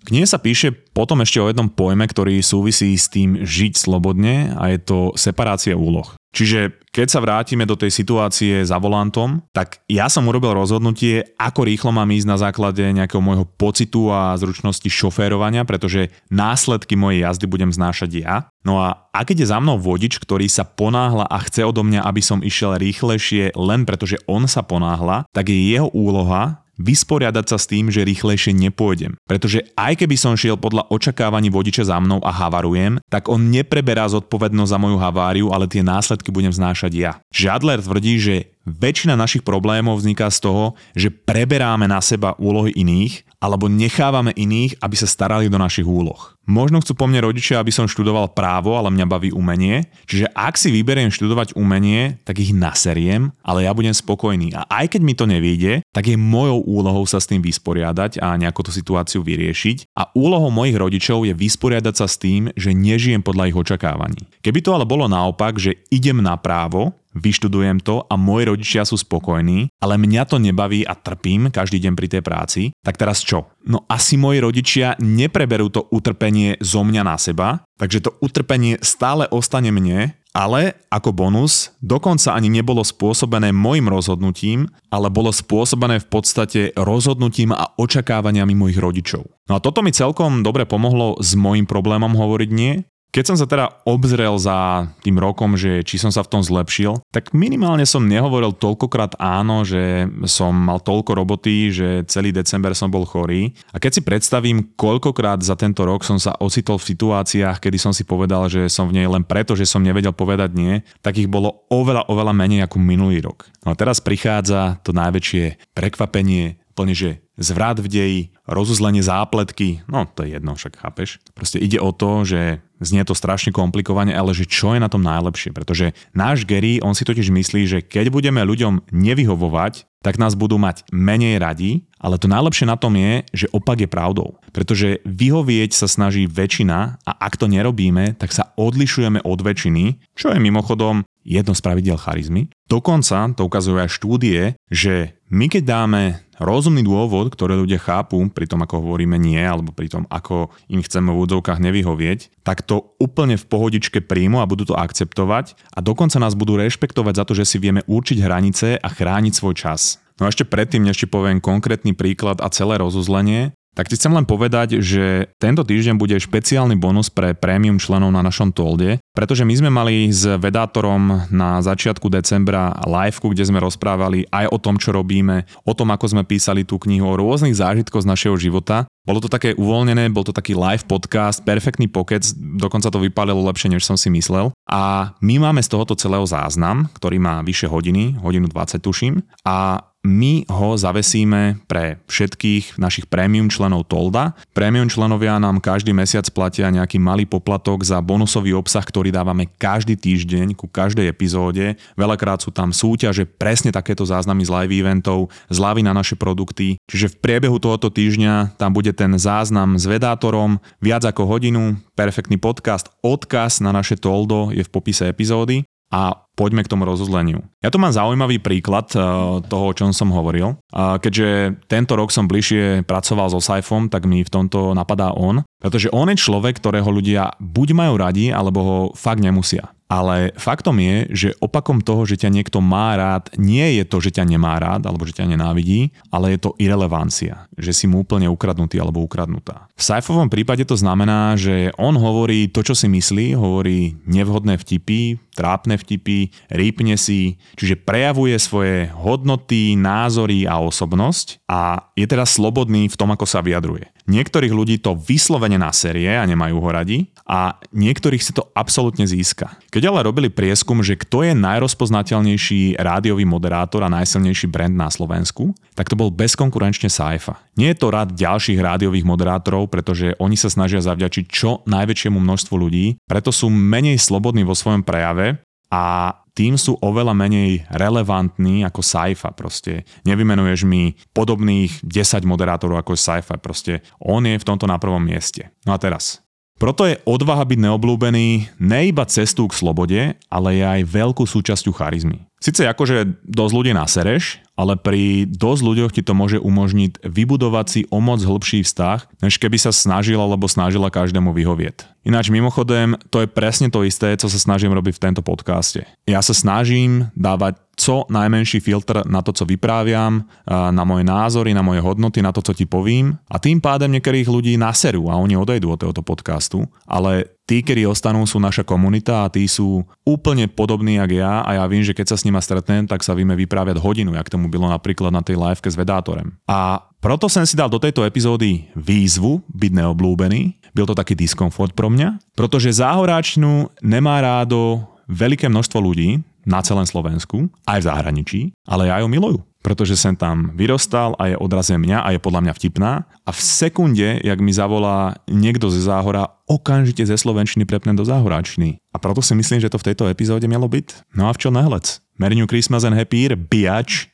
Knihe 0.07 0.25
sa 0.25 0.39
píše 0.39 0.71
potom 0.71 1.19
ešte 1.27 1.43
o 1.43 1.51
jednom 1.51 1.67
pojme, 1.67 2.07
ktorý 2.07 2.39
súvisí 2.39 2.95
s 2.95 3.11
tým 3.11 3.43
žiť 3.43 3.75
slobodne 3.75 4.55
a 4.55 4.71
je 4.71 4.79
to 4.79 4.99
separácia 5.19 5.75
úloh. 5.75 6.15
Čiže 6.37 6.85
keď 6.93 7.09
sa 7.09 7.25
vrátime 7.25 7.65
do 7.65 7.81
tej 7.81 7.89
situácie 7.89 8.61
za 8.61 8.77
volantom, 8.77 9.41
tak 9.57 9.81
ja 9.89 10.13
som 10.13 10.29
urobil 10.29 10.53
rozhodnutie, 10.53 11.33
ako 11.41 11.65
rýchlo 11.65 11.97
mám 11.97 12.13
ísť 12.13 12.29
na 12.29 12.37
základe 12.37 12.85
nejakého 12.85 13.25
môjho 13.25 13.49
pocitu 13.57 14.13
a 14.13 14.37
zručnosti 14.37 14.85
šoférovania, 14.85 15.65
pretože 15.65 16.13
následky 16.29 16.93
mojej 16.93 17.25
jazdy 17.25 17.49
budem 17.49 17.73
znášať 17.73 18.11
ja. 18.21 18.37
No 18.69 18.85
a 18.85 19.09
ak 19.17 19.33
ide 19.33 19.49
za 19.49 19.57
mnou 19.65 19.81
vodič, 19.81 20.21
ktorý 20.21 20.45
sa 20.45 20.69
ponáhla 20.69 21.25
a 21.25 21.41
chce 21.41 21.65
odo 21.65 21.81
mňa, 21.81 22.05
aby 22.05 22.21
som 22.21 22.45
išiel 22.45 22.77
rýchlejšie 22.77 23.57
len 23.57 23.89
pretože 23.89 24.21
on 24.29 24.45
sa 24.45 24.61
ponáhla, 24.61 25.25
tak 25.33 25.49
je 25.49 25.57
jeho 25.57 25.89
úloha 25.97 26.66
vysporiadať 26.81 27.45
sa 27.49 27.59
s 27.61 27.69
tým, 27.69 27.89
že 27.93 28.05
rýchlejšie 28.05 28.53
nepôjdem. 28.57 29.17
Pretože 29.25 29.65
aj 29.77 30.05
keby 30.05 30.17
som 30.17 30.37
šiel 30.37 30.57
podľa 30.61 30.89
očakávaní 30.93 31.49
vodiča 31.53 31.89
za 31.89 31.97
mnou 32.01 32.21
a 32.25 32.33
havarujem, 32.33 33.01
tak 33.09 33.29
on 33.33 33.49
nepreberá 33.53 34.09
zodpovednosť 34.09 34.73
za 34.73 34.79
moju 34.81 34.97
haváriu, 35.01 35.47
ale 35.53 35.69
tie 35.69 35.85
následky 35.85 36.33
budem 36.33 36.53
znášať 36.53 36.93
ja. 36.93 37.13
Žadler 37.33 37.81
tvrdí, 37.81 38.17
že 38.21 38.56
väčšina 38.67 39.15
našich 39.15 39.47
problémov 39.47 40.03
vzniká 40.03 40.27
z 40.29 40.43
toho, 40.43 40.65
že 40.93 41.09
preberáme 41.09 41.87
na 41.87 42.03
seba 42.03 42.35
úlohy 42.37 42.75
iných 42.75 43.23
alebo 43.39 43.71
nechávame 43.71 44.35
iných, 44.35 44.83
aby 44.83 44.97
sa 44.99 45.07
starali 45.07 45.47
do 45.47 45.61
našich 45.61 45.87
úloh. 45.87 46.35
Možno 46.47 46.79
chcú 46.79 46.95
po 46.95 47.11
mne 47.11 47.27
rodičia, 47.27 47.59
aby 47.59 47.75
som 47.75 47.91
študoval 47.91 48.31
právo, 48.33 48.79
ale 48.79 48.91
mňa 48.91 49.07
baví 49.07 49.31
umenie. 49.35 49.91
Čiže 50.07 50.31
ak 50.31 50.55
si 50.55 50.71
vyberiem 50.71 51.11
študovať 51.11 51.59
umenie, 51.59 52.23
tak 52.23 52.39
ich 52.39 52.55
naseriem, 52.55 53.35
ale 53.43 53.67
ja 53.67 53.75
budem 53.75 53.91
spokojný. 53.91 54.55
A 54.55 54.63
aj 54.71 54.95
keď 54.95 55.01
mi 55.03 55.15
to 55.19 55.27
nevíde, 55.27 55.83
tak 55.91 56.07
je 56.07 56.15
mojou 56.15 56.63
úlohou 56.63 57.03
sa 57.05 57.19
s 57.19 57.27
tým 57.27 57.43
vysporiadať 57.43 58.23
a 58.23 58.39
nejako 58.39 58.71
tú 58.71 58.73
situáciu 58.73 59.27
vyriešiť. 59.27 59.91
A 59.99 60.11
úlohou 60.15 60.55
mojich 60.55 60.79
rodičov 60.79 61.27
je 61.27 61.35
vysporiadať 61.35 61.95
sa 61.99 62.07
s 62.07 62.17
tým, 62.17 62.55
že 62.55 62.71
nežijem 62.71 63.27
podľa 63.27 63.51
ich 63.51 63.59
očakávaní. 63.59 64.23
Keby 64.41 64.63
to 64.63 64.71
ale 64.71 64.87
bolo 64.87 65.11
naopak, 65.11 65.59
že 65.59 65.83
idem 65.91 66.23
na 66.23 66.39
právo, 66.39 66.95
vyštudujem 67.17 67.81
to 67.81 68.05
a 68.05 68.15
moji 68.21 68.53
rodičia 68.53 68.85
sú 68.85 69.01
spokojní, 69.01 69.73
ale 69.81 69.97
mňa 69.97 70.23
to 70.29 70.37
nebaví 70.37 70.85
a 70.85 70.93
trpím 70.93 71.49
každý 71.49 71.81
deň 71.81 71.93
pri 71.97 72.09
tej 72.13 72.23
práci, 72.23 72.63
tak 72.85 73.01
teraz 73.01 73.25
čo? 73.25 73.49
No 73.65 73.89
asi 73.89 74.21
moji 74.21 74.45
rodičia 74.45 74.95
nepreberú 75.01 75.73
to 75.73 75.89
utrpenie 75.89 76.61
zo 76.61 76.85
mňa 76.85 77.03
na 77.03 77.17
seba, 77.17 77.65
takže 77.81 78.05
to 78.05 78.11
utrpenie 78.21 78.77
stále 78.85 79.25
ostane 79.33 79.73
mne, 79.73 80.15
ale 80.37 80.77
ako 80.93 81.17
bonus 81.17 81.73
dokonca 81.81 82.37
ani 82.37 82.53
nebolo 82.53 82.85
spôsobené 82.85 83.57
môjim 83.57 83.89
rozhodnutím, 83.89 84.69
ale 84.93 85.09
bolo 85.09 85.33
spôsobené 85.33 85.97
v 85.97 86.09
podstate 86.13 86.61
rozhodnutím 86.77 87.57
a 87.57 87.73
očakávaniami 87.81 88.53
mojich 88.53 88.77
rodičov. 88.77 89.25
No 89.49 89.57
a 89.57 89.63
toto 89.65 89.81
mi 89.81 89.97
celkom 89.97 90.45
dobre 90.45 90.69
pomohlo 90.69 91.17
s 91.25 91.33
môjim 91.33 91.65
problémom 91.65 92.13
hovoriť 92.13 92.51
nie 92.53 92.85
keď 93.17 93.33
som 93.33 93.41
sa 93.41 93.49
teda 93.49 93.81
obzrel 93.89 94.37
za 94.37 94.85
tým 95.01 95.17
rokom, 95.17 95.57
že 95.57 95.81
či 95.89 95.97
som 95.97 96.13
sa 96.13 96.21
v 96.21 96.37
tom 96.37 96.45
zlepšil, 96.45 97.01
tak 97.09 97.33
minimálne 97.33 97.89
som 97.89 98.05
nehovoril 98.05 98.53
toľkokrát 98.53 99.17
áno, 99.17 99.65
že 99.65 100.05
som 100.29 100.53
mal 100.53 100.85
toľko 100.85 101.17
roboty, 101.17 101.73
že 101.73 102.05
celý 102.13 102.29
december 102.29 102.77
som 102.77 102.93
bol 102.93 103.09
chorý. 103.09 103.57
A 103.73 103.81
keď 103.81 103.91
si 103.97 104.03
predstavím, 104.05 104.77
koľkokrát 104.77 105.41
za 105.41 105.57
tento 105.57 105.89
rok 105.89 106.05
som 106.05 106.21
sa 106.21 106.37
ocitol 106.45 106.77
v 106.77 106.93
situáciách, 106.93 107.57
kedy 107.57 107.81
som 107.81 107.97
si 107.97 108.05
povedal, 108.05 108.53
že 108.53 108.69
som 108.69 108.85
v 108.85 109.01
nej 109.01 109.09
len 109.09 109.25
preto, 109.25 109.57
že 109.57 109.65
som 109.65 109.81
nevedel 109.81 110.13
povedať 110.13 110.53
nie, 110.53 110.85
tak 111.01 111.17
ich 111.17 111.33
bolo 111.33 111.65
oveľa, 111.73 112.13
oveľa 112.13 112.37
menej 112.37 112.69
ako 112.69 112.77
minulý 112.77 113.25
rok. 113.25 113.49
No 113.65 113.73
a 113.73 113.79
teraz 113.81 114.05
prichádza 114.05 114.77
to 114.85 114.93
najväčšie 114.93 115.73
prekvapenie, 115.73 116.61
plne, 116.77 116.93
že 116.93 117.25
zvrat 117.41 117.81
v 117.81 117.89
deji, 117.89 118.21
rozuzlenie 118.45 119.01
zápletky, 119.01 119.81
no 119.89 120.05
to 120.05 120.29
je 120.29 120.37
jedno, 120.37 120.53
však 120.57 120.77
chápeš. 120.77 121.21
Proste 121.33 121.57
ide 121.57 121.81
o 121.81 121.93
to, 121.93 122.29
že 122.29 122.61
Znie 122.77 123.05
to 123.09 123.17
strašne 123.17 123.57
komplikovane, 123.57 124.13
ale 124.13 124.37
že 124.37 124.45
čo 124.45 124.77
je 124.77 124.81
na 124.81 124.93
tom 124.93 125.01
najlepšie? 125.01 125.57
Pretože 125.57 125.97
náš 126.13 126.45
Gary, 126.45 126.77
on 126.85 126.93
si 126.93 127.09
totiž 127.09 127.33
myslí, 127.33 127.63
že 127.65 127.79
keď 127.81 128.13
budeme 128.13 128.45
ľuďom 128.45 128.93
nevyhovovať, 128.93 129.89
tak 130.05 130.23
nás 130.23 130.39
budú 130.39 130.55
mať 130.55 130.87
menej 130.95 131.43
radi, 131.43 131.83
ale 131.99 132.21
to 132.21 132.31
najlepšie 132.31 132.69
na 132.69 132.79
tom 132.79 132.95
je, 132.95 133.27
že 133.35 133.51
opak 133.51 133.83
je 133.83 133.91
pravdou. 133.91 134.39
Pretože 134.55 135.03
vyhovieť 135.03 135.75
sa 135.75 135.91
snaží 135.91 136.31
väčšina 136.31 137.03
a 137.03 137.13
ak 137.17 137.35
to 137.41 137.51
nerobíme, 137.51 138.15
tak 138.15 138.31
sa 138.31 138.55
odlišujeme 138.55 139.25
od 139.27 139.39
väčšiny, 139.43 140.15
čo 140.15 140.31
je 140.31 140.39
mimochodom 140.39 141.03
jedno 141.27 141.59
z 141.59 141.61
pravidel 141.61 141.99
charizmy. 141.99 142.47
Dokonca 142.71 143.35
to 143.35 143.51
ukazujú 143.51 143.83
aj 143.83 143.91
štúdie, 143.91 144.55
že 144.71 145.19
my 145.27 145.51
keď 145.51 145.63
dáme 145.67 146.03
rozumný 146.39 146.87
dôvod, 146.87 147.35
ktoré 147.35 147.59
ľudia 147.59 147.83
chápu 147.83 148.21
pri 148.31 148.47
tom, 148.47 148.63
ako 148.63 148.85
hovoríme 148.85 149.19
nie, 149.19 149.41
alebo 149.41 149.75
pri 149.75 149.91
tom, 149.91 150.05
ako 150.07 150.55
im 150.71 150.85
chceme 150.85 151.11
v 151.11 151.21
údzovkách 151.27 151.59
nevyhovieť, 151.59 152.45
tak 152.47 152.63
to 152.63 152.95
úplne 153.03 153.35
v 153.35 153.49
pohodičke 153.49 154.05
príjmu 154.05 154.39
a 154.39 154.47
budú 154.49 154.69
to 154.69 154.79
akceptovať 154.79 155.59
a 155.75 155.83
dokonca 155.83 156.23
nás 156.23 156.39
budú 156.39 156.61
rešpektovať 156.61 157.15
za 157.19 157.25
to, 157.27 157.33
že 157.35 157.49
si 157.49 157.57
vieme 157.59 157.83
určiť 157.89 158.23
hranice 158.23 158.79
a 158.79 158.89
chrániť 158.89 159.33
svoj 159.35 159.55
čas. 159.59 159.99
No 160.17 160.25
a 160.25 160.33
ešte 160.33 160.49
predtým, 160.49 160.81
než 160.81 161.05
ti 161.05 161.07
poviem 161.09 161.45
konkrétny 161.45 161.93
príklad 161.93 162.41
a 162.41 162.49
celé 162.49 162.81
rozuzlenie, 162.81 163.53
tak 163.77 163.93
ti 163.93 164.01
chcem 164.01 164.17
len 164.17 164.25
povedať, 164.25 164.81
že 164.81 165.29
tento 165.37 165.61
týždeň 165.61 166.01
bude 166.01 166.17
špeciálny 166.17 166.81
bonus 166.81 167.13
pre 167.13 167.37
prémium 167.37 167.77
členov 167.77 168.09
na 168.09 168.25
našom 168.25 168.49
Tolde, 168.49 168.97
pretože 169.13 169.45
my 169.45 169.53
sme 169.53 169.69
mali 169.69 170.09
s 170.09 170.25
vedátorom 170.25 171.29
na 171.29 171.61
začiatku 171.61 172.09
decembra 172.09 172.73
live, 172.89 173.21
kde 173.21 173.45
sme 173.45 173.61
rozprávali 173.61 174.25
aj 174.33 174.49
o 174.49 174.57
tom, 174.57 174.81
čo 174.81 174.97
robíme, 174.97 175.45
o 175.69 175.77
tom, 175.77 175.93
ako 175.93 176.17
sme 176.17 176.25
písali 176.25 176.65
tú 176.65 176.81
knihu, 176.81 177.05
o 177.05 177.21
rôznych 177.21 177.53
zážitkoch 177.53 178.01
z 178.01 178.11
našeho 178.11 178.41
života. 178.41 178.89
Bolo 179.07 179.23
to 179.23 179.31
také 179.31 179.55
uvoľnené, 179.55 180.11
bol 180.11 180.27
to 180.27 180.35
taký 180.35 180.57
live 180.57 180.83
podcast, 180.89 181.45
perfektný 181.47 181.87
pokec, 181.87 182.27
dokonca 182.35 182.91
to 182.91 182.99
vypálilo 182.99 183.39
lepšie, 183.47 183.71
než 183.71 183.87
som 183.87 183.95
si 183.95 184.11
myslel. 184.11 184.51
A 184.67 185.15
my 185.23 185.39
máme 185.39 185.63
z 185.63 185.71
tohoto 185.71 185.95
celého 185.95 186.27
záznam, 186.27 186.91
ktorý 186.97 187.23
má 187.23 187.45
vyše 187.45 187.71
hodiny, 187.71 188.19
hodinu 188.19 188.51
20 188.51 188.83
tuším. 188.83 189.23
A 189.47 189.79
my 190.07 190.47
ho 190.47 190.79
zavesíme 190.79 191.67
pre 191.67 191.99
všetkých 192.07 192.79
našich 192.79 193.11
premium 193.11 193.51
členov 193.51 193.91
Tolda. 193.91 194.39
Premium 194.55 194.87
členovia 194.87 195.37
nám 195.43 195.59
každý 195.59 195.91
mesiac 195.91 196.25
platia 196.31 196.71
nejaký 196.71 197.03
malý 197.03 197.27
poplatok 197.27 197.83
za 197.83 197.99
bonusový 197.99 198.55
obsah, 198.55 198.87
ktorý 198.87 199.11
dávame 199.11 199.51
každý 199.59 199.99
týždeň 199.99 200.55
ku 200.55 200.71
každej 200.71 201.11
epizóde. 201.11 201.75
Veľakrát 201.99 202.41
sú 202.41 202.55
tam 202.55 202.71
súťaže, 202.71 203.27
presne 203.27 203.75
takéto 203.75 204.07
záznamy 204.07 204.47
z 204.47 204.51
live 204.55 204.75
eventov, 204.87 205.29
zľavy 205.51 205.83
na 205.83 205.91
naše 205.91 206.15
produkty. 206.15 206.79
Čiže 206.87 207.19
v 207.19 207.21
priebehu 207.21 207.59
tohoto 207.59 207.91
týždňa 207.91 208.55
tam 208.57 208.71
bude 208.71 208.95
ten 208.95 209.11
záznam 209.19 209.75
s 209.75 209.85
vedátorom, 209.91 210.63
viac 210.79 211.03
ako 211.03 211.27
hodinu, 211.27 211.75
perfektný 211.99 212.39
podcast, 212.39 212.89
odkaz 213.03 213.59
na 213.59 213.75
naše 213.75 213.99
Toldo 213.99 214.55
je 214.55 214.63
v 214.63 214.71
popise 214.71 215.11
epizódy 215.11 215.67
a 215.93 216.27
poďme 216.35 216.67
k 216.67 216.71
tomu 216.71 216.85
rozuzleniu. 216.85 217.47
Ja 217.63 217.71
tu 217.71 217.79
mám 217.79 217.95
zaujímavý 217.95 218.43
príklad 218.43 218.91
eh, 218.93 219.01
toho, 219.47 219.65
o 219.71 219.77
čom 219.77 219.95
som 219.95 220.11
hovoril. 220.11 220.59
Keďže 220.75 221.61
tento 221.71 221.95
rok 221.95 222.11
som 222.11 222.27
bližšie 222.27 222.85
pracoval 222.85 223.33
so 223.33 223.41
Saifom, 223.41 223.89
tak 223.89 224.05
mi 224.05 224.27
v 224.27 224.33
tomto 224.33 224.75
napadá 224.75 225.15
on, 225.15 225.47
pretože 225.63 225.89
on 225.95 226.11
je 226.11 226.21
človek, 226.21 226.59
ktorého 226.59 226.89
ľudia 226.89 227.37
buď 227.39 227.69
majú 227.73 227.95
radi, 228.01 228.35
alebo 228.35 228.59
ho 228.61 228.79
fakt 228.93 229.23
nemusia. 229.23 229.76
Ale 229.87 230.35
faktom 230.35 230.83
je, 230.83 230.97
že 231.15 231.29
opakom 231.39 231.79
toho, 231.79 232.03
že 232.11 232.19
ťa 232.19 232.31
niekto 232.35 232.59
má 232.59 232.99
rád, 232.99 233.31
nie 233.39 233.79
je 233.79 233.87
to, 233.87 234.03
že 234.03 234.19
ťa 234.19 234.27
nemá 234.27 234.59
rád 234.59 234.83
alebo 234.91 235.07
že 235.07 235.15
ťa 235.15 235.31
nenávidí, 235.31 235.95
ale 236.11 236.35
je 236.35 236.43
to 236.43 236.59
irrelevancia, 236.59 237.47
že 237.55 237.71
si 237.71 237.87
mu 237.87 238.03
úplne 238.03 238.27
ukradnutý 238.27 238.83
alebo 238.83 239.07
ukradnutá. 239.07 239.71
V 239.79 239.83
Saifovom 239.87 240.27
prípade 240.27 240.67
to 240.67 240.75
znamená, 240.75 241.39
že 241.39 241.71
on 241.79 241.95
hovorí 241.95 242.51
to, 242.51 242.67
čo 242.67 242.75
si 242.75 242.91
myslí, 242.91 243.39
hovorí 243.39 243.95
nevhodné 244.11 244.59
vtipy, 244.59 245.23
trápne 245.39 245.79
vtipy, 245.79 246.35
rýpne 246.51 246.99
si, 246.99 247.39
čiže 247.55 247.79
prejavuje 247.79 248.35
svoje 248.43 248.91
hodnoty, 248.91 249.79
názory 249.79 250.51
a 250.51 250.59
osobnosť 250.59 251.47
a 251.47 251.93
je 251.95 252.07
teda 252.11 252.27
slobodný 252.27 252.91
v 252.91 252.99
tom, 252.99 253.15
ako 253.15 253.29
sa 253.29 253.39
vyjadruje. 253.39 253.96
Niektorých 254.07 254.55
ľudí 254.55 254.79
to 254.79 254.95
vyslovene 254.95 255.59
na 255.59 255.75
série 255.75 256.07
a 256.07 256.23
nemajú 256.23 256.63
ho 256.63 256.71
radi 256.71 257.11
a 257.27 257.59
niektorých 257.75 258.23
si 258.23 258.31
to 258.31 258.47
absolútne 258.55 259.03
získa. 259.03 259.59
Keď 259.75 259.83
ale 259.91 260.07
robili 260.07 260.31
prieskum, 260.31 260.79
že 260.79 260.95
kto 260.95 261.27
je 261.27 261.35
najrozpoznateľnejší 261.35 262.79
rádiový 262.79 263.27
moderátor 263.27 263.83
a 263.83 263.91
najsilnejší 263.91 264.47
brand 264.47 264.79
na 264.79 264.87
Slovensku, 264.87 265.51
tak 265.75 265.91
to 265.91 265.99
bol 265.99 266.15
bezkonkurenčne 266.15 266.87
Saifa. 266.87 267.43
Nie 267.59 267.75
je 267.75 267.83
to 267.83 267.91
rád 267.91 268.15
ďalších 268.15 268.63
rádiových 268.63 269.03
moderátorov, 269.03 269.75
pretože 269.75 270.15
oni 270.23 270.39
sa 270.39 270.55
snažia 270.55 270.79
zavďačiť 270.79 271.25
čo 271.27 271.67
najväčšiemu 271.67 272.23
množstvu 272.23 272.55
ľudí, 272.55 273.03
preto 273.11 273.35
sú 273.35 273.51
menej 273.51 273.99
slobodní 273.99 274.47
vo 274.47 274.55
svojom 274.55 274.87
prejave 274.87 275.43
a 275.67 276.15
tým 276.37 276.61
sú 276.61 276.77
oveľa 276.85 277.17
menej 277.17 277.65
relevantní 277.73 278.61
ako 278.69 278.85
sci-fi 278.85 279.33
proste. 279.33 279.89
Nevymenuješ 280.05 280.69
mi 280.69 280.93
podobných 281.17 281.81
10 281.81 282.29
moderátorov 282.29 282.85
ako 282.85 282.93
sci-fi 282.93 283.41
proste. 283.41 283.81
On 284.05 284.21
je 284.21 284.37
v 284.37 284.45
tomto 284.45 284.69
na 284.69 284.77
prvom 284.77 285.01
mieste. 285.01 285.49
No 285.65 285.73
a 285.73 285.81
teraz. 285.81 286.21
Proto 286.57 286.89
je 286.89 286.97
odvaha 287.05 287.45
byť 287.45 287.59
neobľúbený 287.69 288.29
ne 288.65 288.81
iba 288.89 289.05
cestou 289.05 289.45
k 289.45 289.57
slobode, 289.57 290.01
ale 290.33 290.49
je 290.57 290.65
aj 290.65 290.89
veľkú 290.89 291.29
súčasťou 291.29 291.73
charizmy. 291.77 292.25
Sice 292.37 292.69
akože 292.69 293.25
dosť 293.25 293.53
ľudí 293.57 293.73
nasereš, 293.73 294.45
ale 294.57 294.77
pri 294.77 295.25
dosť 295.25 295.63
ľuďoch 295.65 295.93
ti 295.93 296.05
to 296.05 296.13
môže 296.13 296.37
umožniť 296.41 297.05
vybudovať 297.05 297.67
si 297.69 297.81
o 297.89 298.01
moc 298.01 298.21
hĺbší 298.21 298.65
vzťah, 298.65 299.25
než 299.25 299.41
keby 299.41 299.57
sa 299.57 299.73
snažila 299.73 300.25
alebo 300.25 300.49
snažila 300.49 300.93
každému 300.93 301.33
vyhovieť. 301.33 302.05
Ináč 302.05 302.29
mimochodem, 302.33 302.97
to 303.13 303.25
je 303.25 303.29
presne 303.29 303.69
to 303.69 303.85
isté, 303.85 304.17
co 304.17 304.29
sa 304.29 304.39
snažím 304.41 304.73
robiť 304.73 304.97
v 304.97 305.05
tento 305.11 305.21
podcaste. 305.25 305.85
Ja 306.09 306.21
sa 306.21 306.33
snažím 306.33 307.09
dávať 307.17 307.61
co 307.77 308.09
najmenší 308.09 308.65
filtr 308.65 309.05
na 309.05 309.21
to, 309.21 309.37
co 309.37 309.45
vypráviam, 309.45 310.25
na 310.49 310.85
moje 310.89 311.05
názory, 311.05 311.53
na 311.53 311.61
moje 311.61 311.85
hodnoty, 311.85 312.25
na 312.25 312.33
to, 312.33 312.41
co 312.41 312.57
ti 312.57 312.65
povím. 312.65 313.21
A 313.29 313.37
tým 313.37 313.61
pádem 313.61 313.93
niektorých 313.93 314.29
ľudí 314.29 314.57
naserú 314.57 315.13
a 315.13 315.21
oni 315.21 315.37
odejdú 315.37 315.69
od 315.69 315.81
tohoto 315.85 316.01
podcastu. 316.01 316.65
Ale 316.89 317.36
tí, 317.47 317.63
ktorí 317.63 317.87
ostanú, 317.87 318.27
sú 318.27 318.43
naša 318.43 318.67
komunita 318.67 319.25
a 319.25 319.31
tí 319.33 319.47
sú 319.47 319.87
úplne 320.03 320.51
podobní, 320.51 320.99
jak 320.99 321.11
ja 321.15 321.47
a 321.47 321.63
ja 321.63 321.65
viem, 321.71 321.87
že 321.87 321.95
keď 321.95 322.13
sa 322.13 322.17
s 322.19 322.27
nima 322.27 322.43
stretnem, 322.43 322.85
tak 322.85 323.07
sa 323.07 323.15
vieme 323.15 323.39
vypráviať 323.39 323.79
hodinu, 323.79 324.13
jak 324.19 324.29
tomu 324.29 324.51
bylo 324.51 324.67
napríklad 324.67 325.15
na 325.15 325.23
tej 325.23 325.39
liveke 325.39 325.71
s 325.71 325.79
vedátorem. 325.79 326.35
A 326.51 326.83
proto 326.99 327.31
som 327.31 327.47
si 327.47 327.55
dal 327.55 327.71
do 327.71 327.79
tejto 327.79 328.03
epizódy 328.03 328.67
výzvu 328.75 329.47
byť 329.55 329.73
neoblúbený. 329.73 330.59
Byl 330.75 330.93
to 330.93 330.99
taký 330.99 331.17
diskomfort 331.17 331.73
pro 331.73 331.89
mňa, 331.89 332.21
pretože 332.37 332.77
záhoráčnu 332.77 333.73
nemá 333.81 334.21
rádo 334.21 334.85
veľké 335.09 335.49
množstvo 335.49 335.79
ľudí, 335.81 336.21
na 336.47 336.63
celém 336.63 336.87
Slovensku, 336.87 337.51
aj 337.67 337.83
v 337.83 337.89
zahraničí, 337.91 338.41
ale 338.71 338.87
ja 338.87 339.03
ju 339.03 339.11
milujú 339.11 339.43
pretože 339.67 339.99
sem 339.99 340.15
tam 340.15 340.55
vyrostal 340.55 341.19
a 341.19 341.35
je 341.35 341.37
odrazem 341.43 341.83
mňa 341.83 342.07
a 342.07 342.15
je 342.15 342.23
podľa 342.23 342.47
mňa 342.47 342.53
vtipná. 342.55 343.11
A 343.27 343.31
v 343.35 343.41
sekunde, 343.43 344.23
jak 344.23 344.39
mi 344.39 344.55
zavolá 344.55 345.19
niekto 345.27 345.75
ze 345.75 345.83
Záhora, 345.83 346.39
okamžite 346.47 347.03
ze 347.03 347.19
Slovenčiny 347.19 347.67
prepnem 347.67 347.99
do 347.99 348.07
Záhoráčiny. 348.07 348.79
A 348.95 349.03
proto 349.03 349.19
si 349.27 349.35
myslím, 349.35 349.59
že 349.59 349.67
to 349.67 349.83
v 349.83 349.91
tejto 349.91 350.07
epizóde 350.07 350.47
malo 350.47 350.71
byť. 350.71 351.11
No 351.19 351.27
a 351.27 351.35
v 351.35 351.41
čo 351.43 351.51
nehlec? 351.51 351.99
Merry 352.15 352.39
New 352.39 352.47
Christmas 352.47 352.87
and 352.87 352.95
Happy 352.95 353.27
Year, 353.27 353.35
biač! 353.35 354.07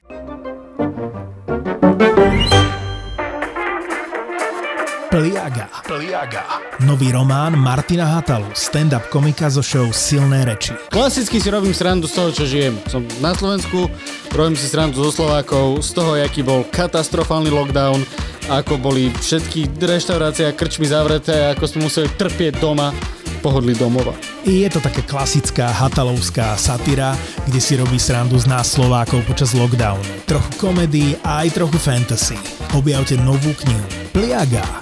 Pliaga. 5.13 5.69
Pliaga. 5.85 6.43
Nový 6.89 7.13
román 7.13 7.53
Martina 7.53 8.17
Hatalu, 8.17 8.49
stand-up 8.57 9.13
komika 9.13 9.53
zo 9.53 9.61
show 9.61 9.93
Silné 9.93 10.49
reči. 10.49 10.73
Klasicky 10.89 11.37
si 11.37 11.53
robím 11.53 11.77
srandu 11.77 12.09
z 12.09 12.17
toho, 12.17 12.31
čo 12.33 12.49
žijem. 12.49 12.81
Som 12.89 13.05
na 13.21 13.37
Slovensku, 13.37 13.93
robím 14.33 14.57
si 14.57 14.69
srandu 14.69 15.05
zo 15.05 15.13
Slovákov, 15.13 15.85
z 15.85 15.91
toho, 15.93 16.17
aký 16.17 16.41
bol 16.45 16.65
katastrofálny 16.69 17.53
lockdown, 17.53 18.01
ako 18.51 18.81
boli 18.81 19.13
všetky 19.13 19.79
reštaurácie 19.79 20.51
a 20.51 20.57
krčmy 20.57 20.89
zavreté, 20.89 21.53
ako 21.53 21.65
sme 21.69 21.87
museli 21.87 22.09
trpieť 22.17 22.59
doma 22.59 22.91
pohodli 23.43 23.75
domova. 23.75 24.15
Je 24.47 24.71
to 24.71 24.79
také 24.79 25.03
klasická 25.03 25.75
hatalovská 25.75 26.55
satyra, 26.55 27.19
kde 27.51 27.59
si 27.59 27.75
robí 27.75 27.99
srandu 27.99 28.39
z 28.39 28.47
nás 28.47 28.71
Slovákov 28.71 29.27
počas 29.27 29.51
lockdownu. 29.51 30.31
Trochu 30.31 30.51
komedii 30.63 31.19
a 31.27 31.43
aj 31.43 31.59
trochu 31.59 31.79
fantasy. 31.83 32.39
Objavte 32.79 33.19
novú 33.19 33.51
knihu 33.67 33.87
Pliaga 34.15 34.82